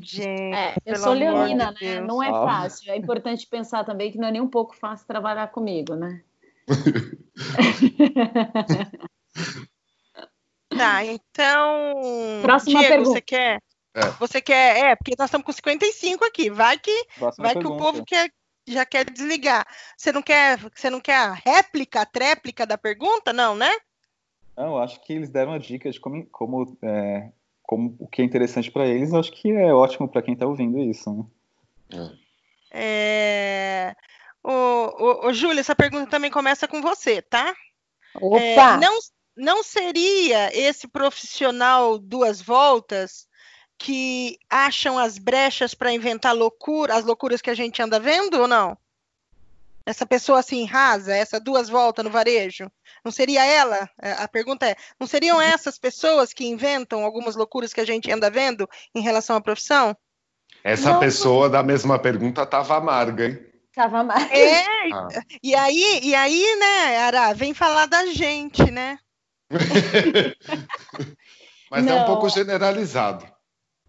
[0.00, 2.00] Gente, é, eu sou leonina, de né?
[2.00, 2.90] Não é fácil.
[2.90, 6.22] É importante pensar também que não é nem um pouco fácil trabalhar comigo, né?
[10.76, 11.92] tá, então.
[12.42, 13.12] Próxima Diego, pergunta.
[13.12, 13.60] Você quer?
[13.94, 14.10] É.
[14.18, 14.76] Você quer.
[14.76, 16.50] É, porque nós estamos com 55 aqui.
[16.50, 17.06] Vai que,
[17.38, 18.30] vai que o povo quer,
[18.66, 19.66] já quer desligar.
[19.96, 23.32] Você não quer, você não quer a réplica, a tréplica da pergunta?
[23.32, 23.70] Não, né?
[24.56, 27.30] Não, acho que eles deram a dica de como, como, é,
[27.62, 29.12] como o que é interessante para eles.
[29.12, 31.28] Acho que é ótimo para quem está ouvindo isso.
[31.90, 32.18] Né?
[32.70, 33.96] É.
[34.42, 37.54] Ô, ô, ô, Júlia, essa pergunta também começa com você, tá?
[38.14, 38.40] Opa!
[38.40, 38.98] É, não,
[39.36, 43.30] não seria esse profissional duas voltas
[43.82, 48.46] que acham as brechas para inventar loucura, as loucuras que a gente anda vendo ou
[48.46, 48.78] não?
[49.84, 52.70] Essa pessoa assim rasa, essa duas voltas no varejo,
[53.04, 53.90] não seria ela?
[54.00, 58.08] É, a pergunta é: não seriam essas pessoas que inventam algumas loucuras que a gente
[58.08, 59.96] anda vendo em relação à profissão?
[60.62, 63.44] Essa não, pessoa da mesma pergunta estava amarga, hein?
[63.68, 64.32] Estava amarga.
[64.32, 65.08] É, ah.
[65.42, 68.96] e aí, e aí, né, Ara, vem falar da gente, né?
[71.68, 71.98] Mas não.
[71.98, 73.26] é um pouco generalizado.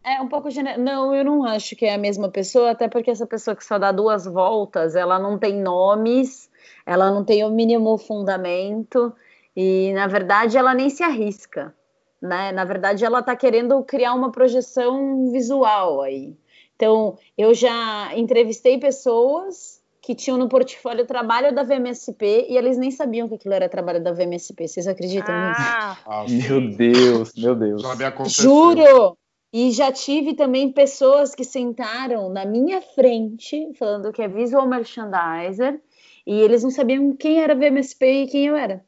[0.04, 0.78] É um pouco gener...
[0.78, 3.80] Não, eu não acho que é a mesma pessoa, até porque essa pessoa que só
[3.80, 6.50] dá duas voltas, ela não tem nomes,
[6.86, 9.14] ela não tem o mínimo fundamento
[9.56, 11.74] e, na verdade, ela nem se arrisca,
[12.22, 12.52] né?
[12.52, 16.36] Na verdade, ela está querendo criar uma projeção visual aí.
[16.76, 22.92] Então, eu já entrevistei pessoas que tinham no portfólio trabalho da VMSP e eles nem
[22.92, 24.68] sabiam que aquilo era trabalho da VMSP.
[24.68, 26.50] Vocês acreditam ah, nisso?
[26.50, 27.82] Meu Deus, meu Deus.
[28.28, 29.18] Juro!
[29.54, 35.80] E já tive também pessoas que sentaram na minha frente, falando que é visual merchandiser,
[36.26, 38.84] e eles não sabiam quem era VMSP e quem eu era.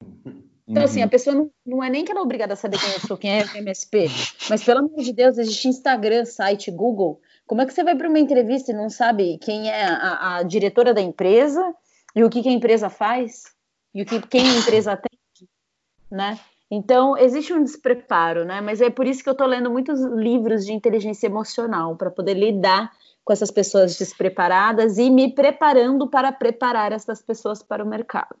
[0.64, 1.10] Então, assim, a uhum.
[1.10, 3.32] pessoa não, não é nem que ela é obrigada a saber quem eu sou, quem
[3.32, 4.06] é VMSP,
[4.48, 7.20] mas pelo amor de Deus, existe Instagram, site, Google.
[7.46, 10.42] Como é que você vai para uma entrevista e não sabe quem é a, a,
[10.44, 11.74] diretora da empresa
[12.14, 13.52] e o que, que a empresa faz
[13.92, 15.50] e o que quem a empresa atende,
[16.10, 16.38] né?
[16.74, 18.62] Então, existe um despreparo, né?
[18.62, 22.32] Mas é por isso que eu estou lendo muitos livros de inteligência emocional, para poder
[22.32, 22.90] lidar
[23.22, 28.38] com essas pessoas despreparadas e me preparando para preparar essas pessoas para o mercado.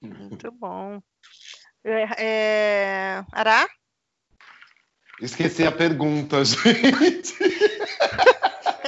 [0.00, 1.02] Muito bom.
[1.84, 3.24] É, é...
[3.30, 3.68] Ará?
[5.20, 7.34] Esqueci a pergunta, gente.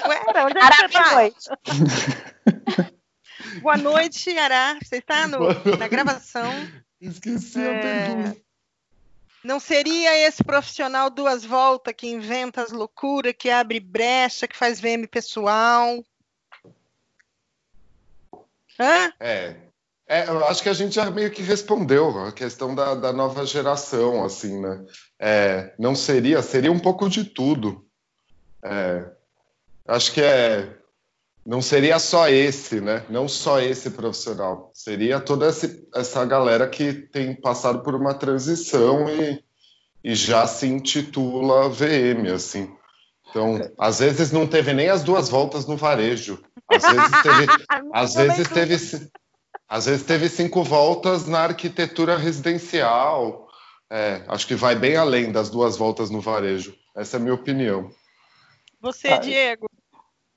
[0.08, 1.28] Ué, onde é que você tá?
[3.60, 4.78] Boa noite, Ará.
[4.82, 5.40] Você está no,
[5.76, 6.50] na gravação.
[7.02, 7.78] Esqueci é...
[7.78, 8.42] a pergunta.
[9.42, 14.80] Não seria esse profissional duas voltas que inventa as loucuras, que abre brecha, que faz
[14.80, 16.04] VM pessoal?
[18.78, 19.12] Hã?
[19.18, 19.56] É.
[20.06, 20.28] é.
[20.28, 24.24] Eu acho que a gente já meio que respondeu a questão da, da nova geração,
[24.24, 24.86] assim, né?
[25.18, 27.84] É, não seria, seria um pouco de tudo.
[28.64, 29.10] É,
[29.88, 30.81] acho que é
[31.44, 33.04] não seria só esse, né?
[33.08, 34.70] Não só esse profissional.
[34.72, 39.42] Seria toda esse, essa galera que tem passado por uma transição e,
[40.04, 42.72] e já se intitula VM, assim.
[43.28, 46.40] Então, às vezes não teve nem as duas voltas no varejo.
[46.70, 47.46] Às vezes teve,
[47.92, 49.10] às vezes teve,
[49.68, 53.48] às vezes teve cinco voltas na arquitetura residencial.
[53.90, 56.74] É, acho que vai bem além das duas voltas no varejo.
[56.94, 57.90] Essa é a minha opinião.
[58.80, 59.71] Você, ah, Diego?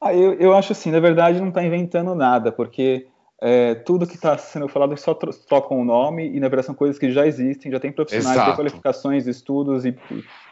[0.05, 3.07] Ah, eu, eu acho assim, na verdade não está inventando nada, porque
[3.41, 6.99] é, tudo que está sendo falado só trocam o nome e na verdade são coisas
[6.99, 9.97] que já existem, já tem profissionais, tem qualificações, estudos e,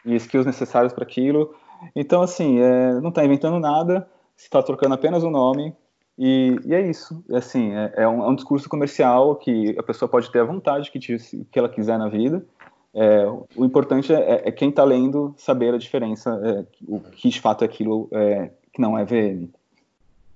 [0.03, 1.53] e skills necessários para aquilo.
[1.95, 5.71] Então, assim, é, não está inventando nada, está trocando apenas o nome
[6.17, 7.23] e, e, é isso.
[7.31, 10.89] Assim, é, é, um, é, um, discurso comercial que a pessoa pode ter a vontade
[10.89, 11.15] que, te,
[11.51, 12.43] que ela quiser na vida.
[12.91, 17.39] É, o importante é, é quem está lendo saber a diferença, é, o que de
[17.39, 19.49] fato é aquilo é, que não é VM.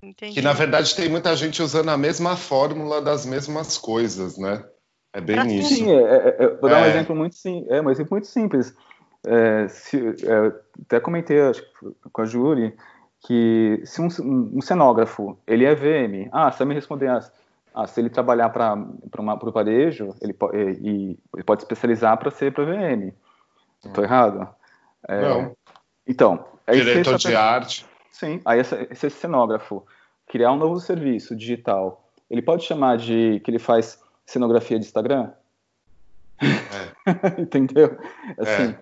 [0.02, 0.36] Entendi.
[0.36, 4.64] Que na verdade tem muita gente usando a mesma fórmula das mesmas coisas, né?
[5.12, 5.76] É bem pra isso.
[5.76, 5.86] Sim,
[6.62, 8.76] vou dar um exemplo muito, sim, é, um exemplo muito simples.
[9.70, 10.00] Se,
[10.86, 11.64] até comentei acho,
[12.14, 12.74] com a Júlia
[13.26, 14.08] que se um,
[14.56, 17.20] um, cenógrafo ele é VM, ah, você vai me responder ah,
[17.74, 20.36] ah, se ele trabalhar para o varejo, ele,
[20.82, 23.12] e, ele pode especializar para ser para VM.
[23.84, 24.08] Estou hum.
[24.08, 24.48] errado?
[25.08, 25.56] É, Não.
[26.08, 27.87] Então, diretor de arte.
[28.18, 29.86] Sim, aí esse, esse cenógrafo
[30.26, 35.30] criar um novo serviço digital, ele pode chamar de que ele faz cenografia de Instagram?
[36.42, 37.38] É.
[37.40, 37.96] Entendeu?
[38.40, 38.76] Assim,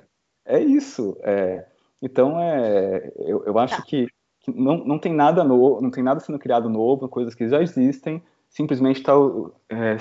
[0.45, 1.17] é, é isso.
[1.21, 1.65] É,
[2.01, 3.81] então, é, eu, eu acho tá.
[3.81, 4.07] que
[4.47, 8.23] não, não tem nada novo, não tem nada sendo criado novo, coisas que já existem,
[8.49, 9.11] simplesmente está
[9.67, 9.97] é,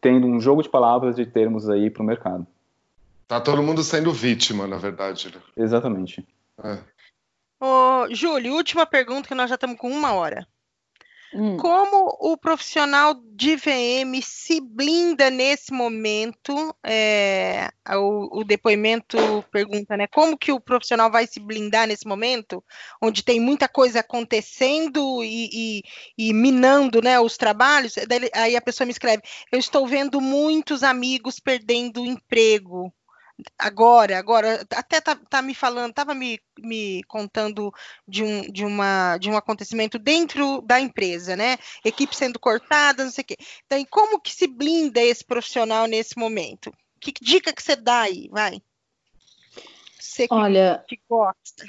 [0.00, 2.46] tendo um jogo de palavras de termos aí para o mercado.
[3.28, 5.30] Tá todo mundo sendo vítima, na verdade.
[5.34, 5.42] Né?
[5.58, 6.26] Exatamente.
[6.64, 6.78] É.
[7.64, 10.44] Ô, Júlio, última pergunta que nós já estamos com uma hora.
[11.32, 11.56] Hum.
[11.56, 16.76] Como o profissional de VM se blinda nesse momento?
[16.84, 19.16] É, o, o, depoimento
[19.52, 20.08] pergunta, né?
[20.08, 22.64] Como que o profissional vai se blindar nesse momento,
[23.00, 25.82] onde tem muita coisa acontecendo e, e,
[26.18, 27.94] e minando né, os trabalhos?
[28.34, 32.92] aí a pessoa me escreve: Eu estou vendo muitos amigos perdendo emprego
[33.58, 37.72] agora, agora, até tá, tá me falando, estava me, me contando
[38.06, 41.56] de um, de, uma, de um acontecimento dentro da empresa, né?
[41.84, 43.36] Equipe sendo cortada, não sei o quê.
[43.66, 46.72] Então, como que se blinda esse profissional nesse momento?
[47.00, 48.60] Que dica que você dá aí, vai?
[49.98, 51.64] Você que, Olha, que gosta.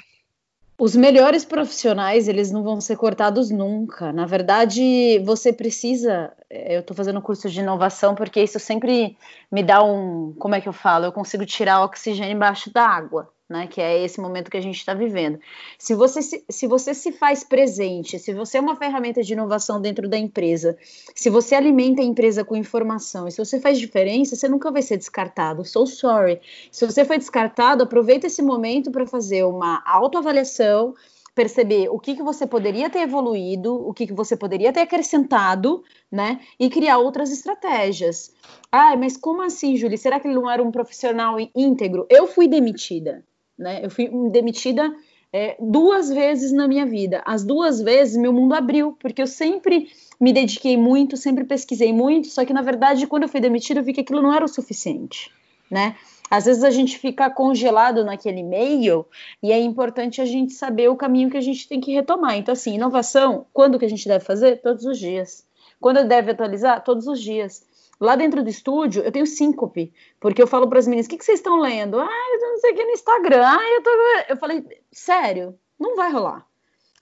[0.76, 4.12] Os melhores profissionais, eles não vão ser cortados nunca.
[4.12, 6.32] Na verdade, você precisa.
[6.50, 9.16] Eu estou fazendo curso de inovação porque isso sempre
[9.50, 10.34] me dá um.
[10.38, 11.04] Como é que eu falo?
[11.06, 13.66] Eu consigo tirar oxigênio embaixo da água né?
[13.66, 15.38] Que é esse momento que a gente está vivendo.
[15.78, 19.80] Se você se, se você se faz presente, se você é uma ferramenta de inovação
[19.80, 20.76] dentro da empresa,
[21.14, 24.82] se você alimenta a empresa com informação, e se você faz diferença, você nunca vai
[24.82, 25.64] ser descartado.
[25.64, 26.40] So sorry.
[26.70, 30.94] Se você foi descartado, aproveita esse momento para fazer uma autoavaliação
[31.34, 35.82] perceber o que, que você poderia ter evoluído, o que, que você poderia ter acrescentado,
[36.10, 36.40] né?
[36.60, 38.32] E criar outras estratégias.
[38.70, 39.98] Ah, mas como assim, Julie?
[39.98, 42.06] Será que ele não era um profissional íntegro?
[42.08, 43.24] Eu fui demitida
[43.58, 43.84] né?
[43.84, 44.94] Eu fui demitida
[45.32, 47.22] é, duas vezes na minha vida.
[47.26, 49.88] As duas vezes meu mundo abriu, porque eu sempre
[50.20, 53.84] me dediquei muito, sempre pesquisei muito, só que na verdade quando eu fui demitida eu
[53.84, 55.30] vi que aquilo não era o suficiente,
[55.70, 55.96] né?
[56.30, 59.06] Às vezes a gente fica congelado naquele meio
[59.42, 62.36] e é importante a gente saber o caminho que a gente tem que retomar.
[62.36, 64.60] Então, assim, inovação, quando que a gente deve fazer?
[64.62, 65.46] Todos os dias.
[65.80, 66.82] Quando deve atualizar?
[66.82, 67.62] Todos os dias.
[68.00, 71.18] Lá dentro do estúdio, eu tenho síncope, porque eu falo para as meninas: o que,
[71.18, 71.98] que vocês estão lendo?
[71.98, 73.44] Ah, eu não sei o que no Instagram.
[73.46, 73.90] Ah, eu tô.
[74.28, 76.46] Eu falei: sério, não vai rolar.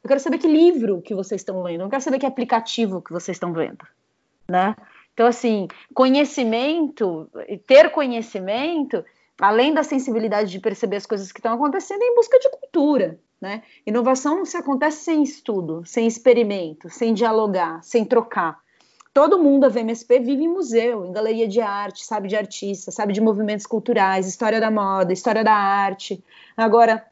[0.02, 3.12] Eu quero saber que livro que vocês estão lendo, eu quero saber que aplicativo que
[3.12, 3.86] vocês estão vendo,
[4.48, 4.74] né?
[5.14, 7.30] Então, assim, conhecimento,
[7.66, 9.04] ter conhecimento,
[9.40, 13.20] além da sensibilidade de perceber as coisas que estão acontecendo, é em busca de cultura,
[13.40, 13.62] né?
[13.86, 18.61] Inovação não se acontece sem estudo, sem experimento, sem dialogar, sem trocar.
[19.14, 23.12] Todo mundo da VMSP vive em museu, em galeria de arte, sabe de artistas, sabe
[23.12, 26.24] de movimentos culturais, história da moda, história da arte.
[26.56, 27.04] Agora,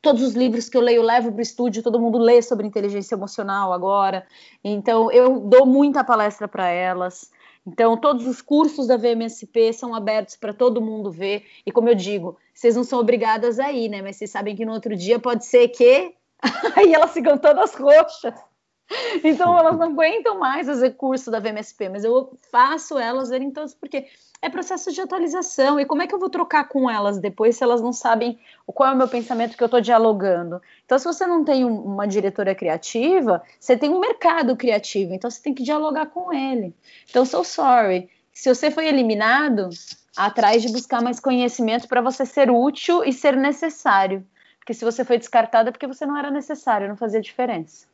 [0.00, 2.66] todos os livros que eu leio eu levo para o estúdio, todo mundo lê sobre
[2.66, 4.24] inteligência emocional agora.
[4.62, 7.30] Então, eu dou muita palestra para elas.
[7.66, 11.44] Então, todos os cursos da VMSP são abertos para todo mundo ver.
[11.66, 14.00] E como eu digo, vocês não são obrigadas a ir, né?
[14.00, 16.14] Mas vocês sabem que no outro dia pode ser que
[16.76, 18.47] aí elas ficam todas roxas.
[19.22, 23.74] Então elas não aguentam mais fazer curso da VMSP, mas eu faço elas verem todas,
[23.74, 24.06] porque
[24.40, 25.78] é processo de atualização.
[25.80, 28.90] E como é que eu vou trocar com elas depois se elas não sabem qual
[28.90, 30.62] é o meu pensamento que eu estou dialogando?
[30.84, 35.42] Então, se você não tem uma diretora criativa, você tem um mercado criativo, então você
[35.42, 36.74] tem que dialogar com ele.
[37.10, 38.08] Então, so sorry.
[38.32, 39.68] Se você foi eliminado,
[40.16, 44.24] atrás de buscar mais conhecimento para você ser útil e ser necessário.
[44.60, 47.87] Porque se você foi descartado é porque você não era necessário, não fazia diferença.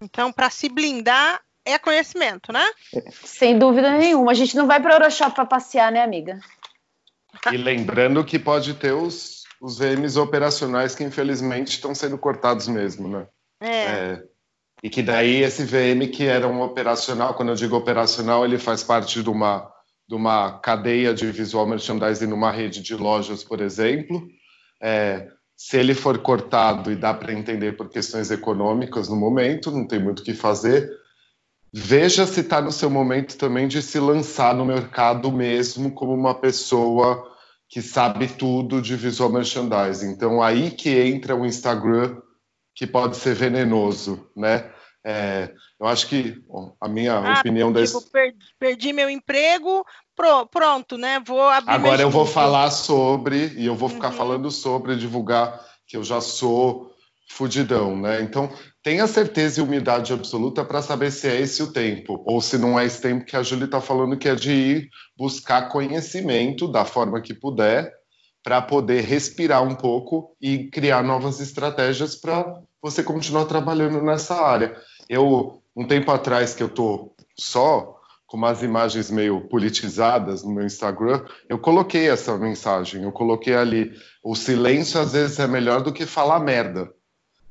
[0.00, 2.64] Então, para se blindar, é conhecimento, né?
[3.24, 4.32] Sem dúvida nenhuma.
[4.32, 6.38] A gente não vai para o Euroshop para passear, né, amiga?
[7.52, 13.08] E lembrando que pode ter os, os VMs operacionais que infelizmente estão sendo cortados mesmo,
[13.08, 13.26] né?
[13.60, 13.68] É.
[13.68, 14.22] é.
[14.82, 18.82] E que daí esse VM que era um operacional, quando eu digo operacional, ele faz
[18.82, 19.72] parte de uma,
[20.06, 24.28] de uma cadeia de visual merchandising numa rede de lojas, por exemplo.
[24.82, 25.26] É,
[25.56, 30.02] se ele for cortado e dá para entender por questões econômicas no momento, não tem
[30.02, 30.90] muito o que fazer,
[31.72, 36.34] veja se está no seu momento também de se lançar no mercado mesmo como uma
[36.34, 37.32] pessoa
[37.68, 40.10] que sabe tudo de visual merchandising.
[40.10, 42.20] Então aí que entra o Instagram
[42.74, 44.70] que pode ser venenoso, né?
[45.06, 48.10] É, eu acho que bom, a minha ah, opinião tipo, desse...
[48.10, 49.84] perdi, perdi, meu emprego,
[50.14, 51.20] pro, pronto, né?
[51.24, 54.16] Vou abrir Agora eu vou falar sobre e eu vou ficar uhum.
[54.16, 56.94] falando sobre divulgar que eu já sou
[57.28, 58.22] fudidão, né?
[58.22, 58.50] Então
[58.82, 62.78] tenha certeza e umidade absoluta para saber se é esse o tempo ou se não
[62.78, 66.84] é esse tempo que a Júlia está falando que é de ir buscar conhecimento da
[66.84, 67.92] forma que puder
[68.42, 74.76] para poder respirar um pouco e criar novas estratégias para você continuar trabalhando nessa área.
[75.08, 77.93] Eu, um tempo atrás que eu tô só
[78.34, 83.92] com umas imagens meio politizadas no meu Instagram, eu coloquei essa mensagem, eu coloquei ali,
[84.24, 86.92] o silêncio às vezes é melhor do que falar merda.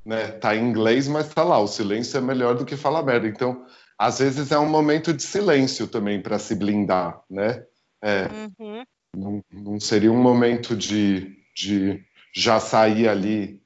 [0.05, 0.27] Né?
[0.27, 3.29] Tá em inglês, mas tá lá, o silêncio é melhor do que falar merda.
[3.29, 3.65] Então,
[3.97, 7.63] às vezes é um momento de silêncio também para se blindar, né?
[8.01, 8.27] É.
[8.59, 8.83] Uhum.
[9.15, 12.03] Não, não seria um momento de, de
[12.35, 13.61] já sair ali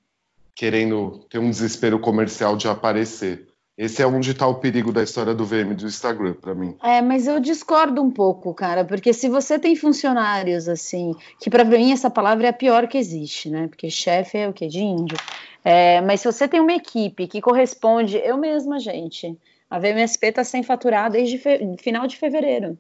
[0.54, 3.48] querendo ter um desespero comercial de aparecer.
[3.78, 6.76] Esse é onde está o perigo da história do VM do Instagram, para mim.
[6.82, 11.64] É, mas eu discordo um pouco, cara, porque se você tem funcionários assim, que para
[11.64, 13.68] mim essa palavra é a pior que existe, né?
[13.68, 14.66] Porque chefe é o que?
[14.66, 15.16] De índio.
[15.64, 19.38] É, mas se você tem uma equipe que corresponde, eu mesma, gente,
[19.70, 21.40] a VMSP está sem faturar desde
[21.78, 22.76] final de fevereiro.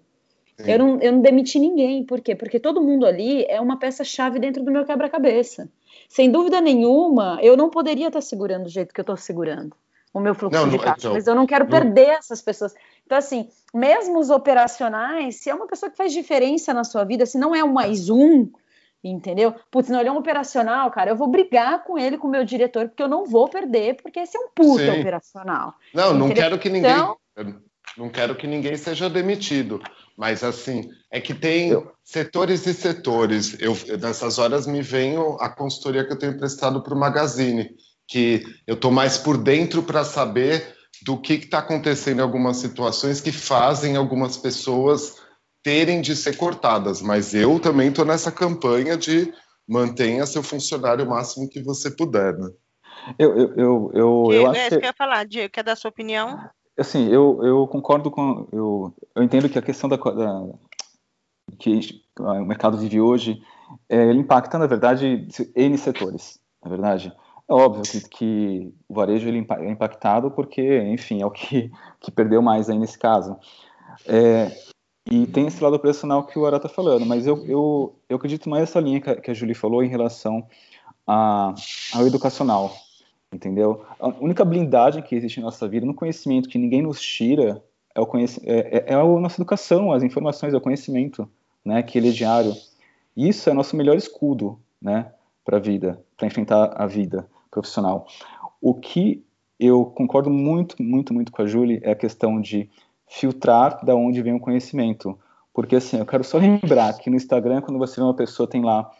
[0.57, 2.03] Eu não, eu não demiti ninguém.
[2.03, 2.33] Por quê?
[2.33, 5.69] Porque todo mundo ali é uma peça-chave dentro do meu quebra-cabeça.
[6.09, 9.75] Sem dúvida nenhuma, eu não poderia estar segurando do jeito que eu estou segurando
[10.17, 12.73] o meu fluxo não, de caixa, então, mas eu não quero não, perder essas pessoas.
[13.05, 17.25] Então, assim, mesmo os operacionais, se é uma pessoa que faz diferença na sua vida,
[17.25, 18.49] se não é um mais um,
[19.03, 19.55] entendeu?
[19.71, 22.43] Putz, não, ele é um operacional, cara, eu vou brigar com ele, com o meu
[22.43, 24.99] diretor, porque eu não vou perder, porque esse é um puta Sim.
[24.99, 25.73] operacional.
[25.93, 26.27] Não, entendeu?
[26.27, 26.91] não quero que ninguém...
[26.91, 27.17] Então,
[27.97, 29.81] não quero que ninguém seja demitido,
[30.15, 31.91] mas assim, é que tem eu...
[32.03, 33.57] setores e setores.
[33.59, 37.75] Eu, nessas horas me vem a consultoria que eu tenho prestado para o Magazine,
[38.07, 43.21] que eu estou mais por dentro para saber do que está acontecendo em algumas situações
[43.21, 45.15] que fazem algumas pessoas
[45.63, 47.01] terem de ser cortadas.
[47.01, 49.31] Mas eu também estou nessa campanha de
[49.67, 52.49] mantenha seu funcionário o máximo que você puder, né?
[53.19, 55.75] Eu, eu, eu, eu, eu acho é isso que eu ia falar, Diego, quer dar
[55.75, 56.49] sua opinião?
[56.77, 58.47] assim, eu, eu concordo com.
[58.51, 60.45] Eu, eu entendo que a questão da, da
[61.57, 61.79] que
[62.19, 63.41] o mercado vive hoje,
[63.89, 67.11] é, ele impacta, na verdade, N setores, na verdade.
[67.49, 72.11] É óbvio que, que o varejo ele é impactado porque, enfim, é o que, que
[72.11, 73.37] perdeu mais aí nesse caso.
[74.05, 74.51] É,
[75.09, 78.49] e tem esse lado operacional que o Ara está falando, mas eu, eu, eu acredito
[78.49, 80.45] mais nessa linha que a, que a Julie falou em relação
[81.05, 81.55] a,
[81.93, 82.73] ao educacional
[83.33, 83.85] entendeu?
[83.99, 87.61] A única blindagem que existe em nossa vida, no conhecimento que ninguém nos tira,
[87.93, 91.29] é, o é, é, é a nossa educação, as informações, é o conhecimento,
[91.63, 92.55] né, que ele é diário.
[93.15, 95.11] Isso é nosso melhor escudo, né,
[95.43, 97.27] para a vida, para enfrentar a vida
[97.57, 98.07] profissional.
[98.61, 99.23] O que
[99.59, 102.69] eu concordo muito, muito, muito com a Julie é a questão de
[103.07, 105.17] filtrar da onde vem o conhecimento.
[105.53, 108.63] Porque assim, eu quero só lembrar que no Instagram, quando você vê uma pessoa tem
[108.63, 108.91] lá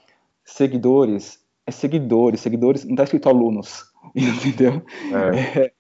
[0.43, 3.86] seguidores, é seguidores, seguidores, não está escrito alunos,
[4.16, 4.82] entendeu?
[5.14, 5.60] É.
[5.60, 5.72] É,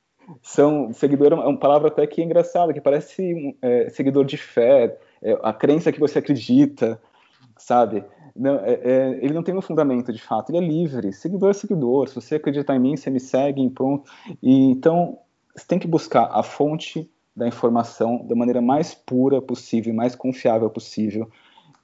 [0.41, 4.99] são seguidor é uma palavra até que é engraçada, que parece é, seguidor de fé,
[5.21, 7.01] é, a crença que você acredita,
[7.57, 8.03] sabe?
[8.37, 11.11] Não, é, é, ele não tem um fundamento de fato, ele é livre.
[11.11, 12.07] Seguidor é seguidor.
[12.07, 14.09] Se você acreditar em mim, você me segue, pronto.
[14.41, 15.17] E, então,
[15.55, 20.69] você tem que buscar a fonte da informação da maneira mais pura possível, mais confiável
[20.69, 21.29] possível.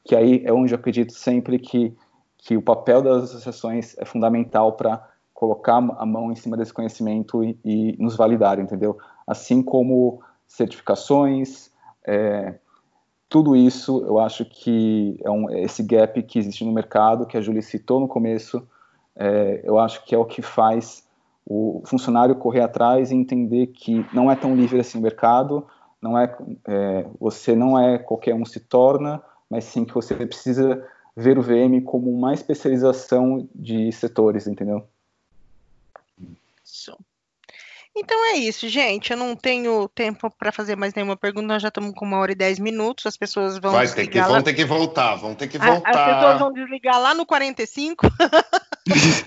[0.03, 1.95] Que aí é onde eu acredito sempre que,
[2.38, 7.43] que o papel das associações é fundamental para colocar a mão em cima desse conhecimento
[7.43, 8.97] e, e nos validar, entendeu?
[9.27, 11.71] Assim como certificações,
[12.05, 12.55] é,
[13.34, 17.41] tudo isso eu acho que é um, esse gap que existe no mercado, que a
[17.41, 18.61] Julie citou no começo,
[19.15, 21.03] é, eu acho que é o que faz
[21.43, 25.65] o funcionário correr atrás e entender que não é tão livre assim o mercado,
[25.99, 26.38] não é,
[26.68, 29.19] é, você não é qualquer um se torna,
[29.49, 30.88] mas sim que você precisa
[31.18, 34.85] ver o VM como uma especialização de setores, entendeu?
[36.64, 36.95] Isso.
[37.95, 39.11] Então é isso, gente.
[39.11, 41.47] Eu não tenho tempo para fazer mais nenhuma pergunta.
[41.47, 43.05] Nós já estamos com uma hora e dez minutos.
[43.05, 43.71] As pessoas vão.
[43.71, 44.27] Vai ter que, lá...
[44.27, 45.89] vão ter que voltar, vão ter que voltar.
[45.89, 48.07] As pessoas vão desligar lá no 45.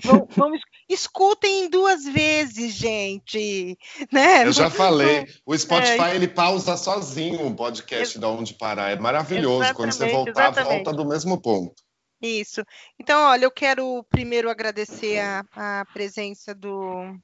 [0.03, 3.77] vamos, vamos, escutem duas vezes, gente.
[4.11, 4.45] Né?
[4.45, 5.25] Eu já falei.
[5.45, 6.15] O Spotify é...
[6.15, 8.19] ele pausa sozinho o podcast Ex...
[8.19, 8.91] de onde parar.
[8.91, 9.63] É maravilhoso.
[9.63, 10.73] Exatamente, Quando você voltar, exatamente.
[10.73, 11.73] volta do mesmo ponto.
[12.21, 12.63] Isso.
[12.99, 17.15] Então, olha, eu quero primeiro agradecer a, a presença do,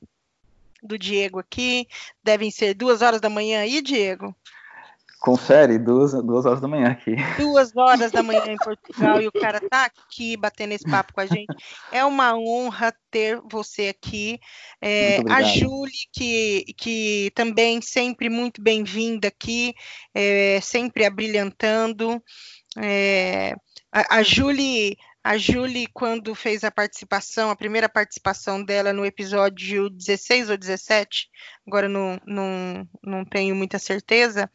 [0.84, 1.88] do Diego aqui.
[2.23, 4.35] Devem ser duas horas da manhã aí, Diego?
[5.23, 7.15] Confere, duas, duas horas da manhã aqui.
[7.38, 11.22] Duas horas da manhã em Portugal e o cara tá aqui batendo esse papo com
[11.22, 11.47] a gente.
[11.93, 14.38] É uma honra ter você aqui.
[14.81, 19.73] É, a Júlia, que, que também sempre muito bem-vinda aqui,
[20.14, 22.22] é, sempre abrilhantando.
[22.77, 23.55] É,
[23.93, 29.89] a, a Julie, a Julie, quando fez a participação, a primeira participação dela no episódio
[29.89, 31.29] 16 ou 17,
[31.65, 34.51] agora não, não, não tenho muita certeza,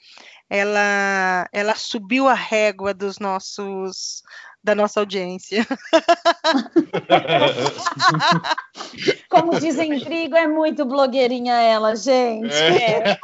[0.50, 4.22] ela, ela subiu a régua dos nossos
[4.62, 5.66] da nossa audiência.
[9.30, 12.52] Como dizem Trigo, é muito blogueirinha ela, gente.
[12.52, 13.12] É.
[13.12, 13.18] É.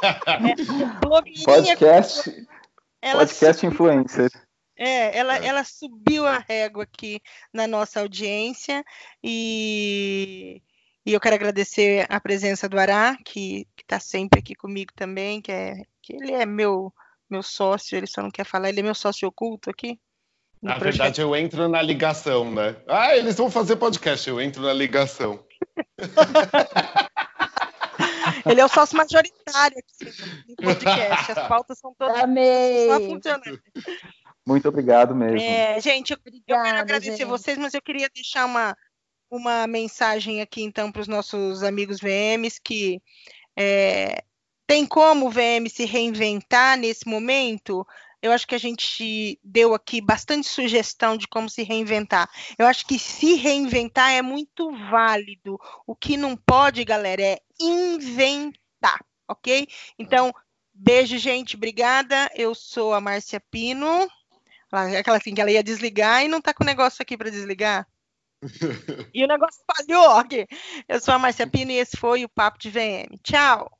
[0.99, 2.47] Blogueirinha podcast,
[3.13, 4.31] podcast influencer.
[4.77, 5.45] É, ela, é.
[5.45, 7.21] ela subiu a régua aqui
[7.53, 8.83] na nossa audiência
[9.23, 10.61] e,
[11.05, 15.51] e eu quero agradecer a presença do Ará, que está sempre aqui comigo também, que,
[15.51, 16.93] é, que ele é meu,
[17.29, 19.99] meu sócio, ele só não quer falar, ele é meu sócio oculto aqui.
[20.61, 20.97] Na projeto.
[20.97, 22.75] verdade, eu entro na ligação, né?
[22.87, 25.45] Ah, eles vão fazer podcast, eu entro na ligação.
[28.45, 30.11] Ele é o sócio majoritário aqui
[30.49, 31.31] no podcast.
[31.31, 32.87] As pautas são todas Amei.
[32.87, 33.61] só funcionando.
[34.47, 35.39] Muito obrigado mesmo.
[35.39, 37.27] É, gente, eu, Obrigada, eu quero agradecer gente.
[37.27, 38.77] vocês, mas eu queria deixar uma,
[39.29, 43.01] uma mensagem aqui, então, para os nossos amigos VMs, que
[43.57, 44.23] é,
[44.67, 47.85] tem como o VM se reinventar nesse momento?
[48.21, 52.27] Eu acho que a gente deu aqui bastante sugestão de como se reinventar.
[52.57, 55.59] Eu acho que se reinventar é muito válido.
[55.85, 59.67] O que não pode, galera, é inventar, ok?
[59.99, 60.33] Então,
[60.73, 61.55] beijo, gente.
[61.55, 62.29] Obrigada.
[62.33, 64.09] Eu sou a Márcia Pino.
[64.75, 67.87] Aquela assim que ela ia desligar e não tá com o negócio aqui para desligar.
[69.13, 70.47] e o negócio falhou aqui.
[70.87, 73.17] Eu sou a Marcia Pino e esse foi o Papo de VM.
[73.23, 73.71] Tchau!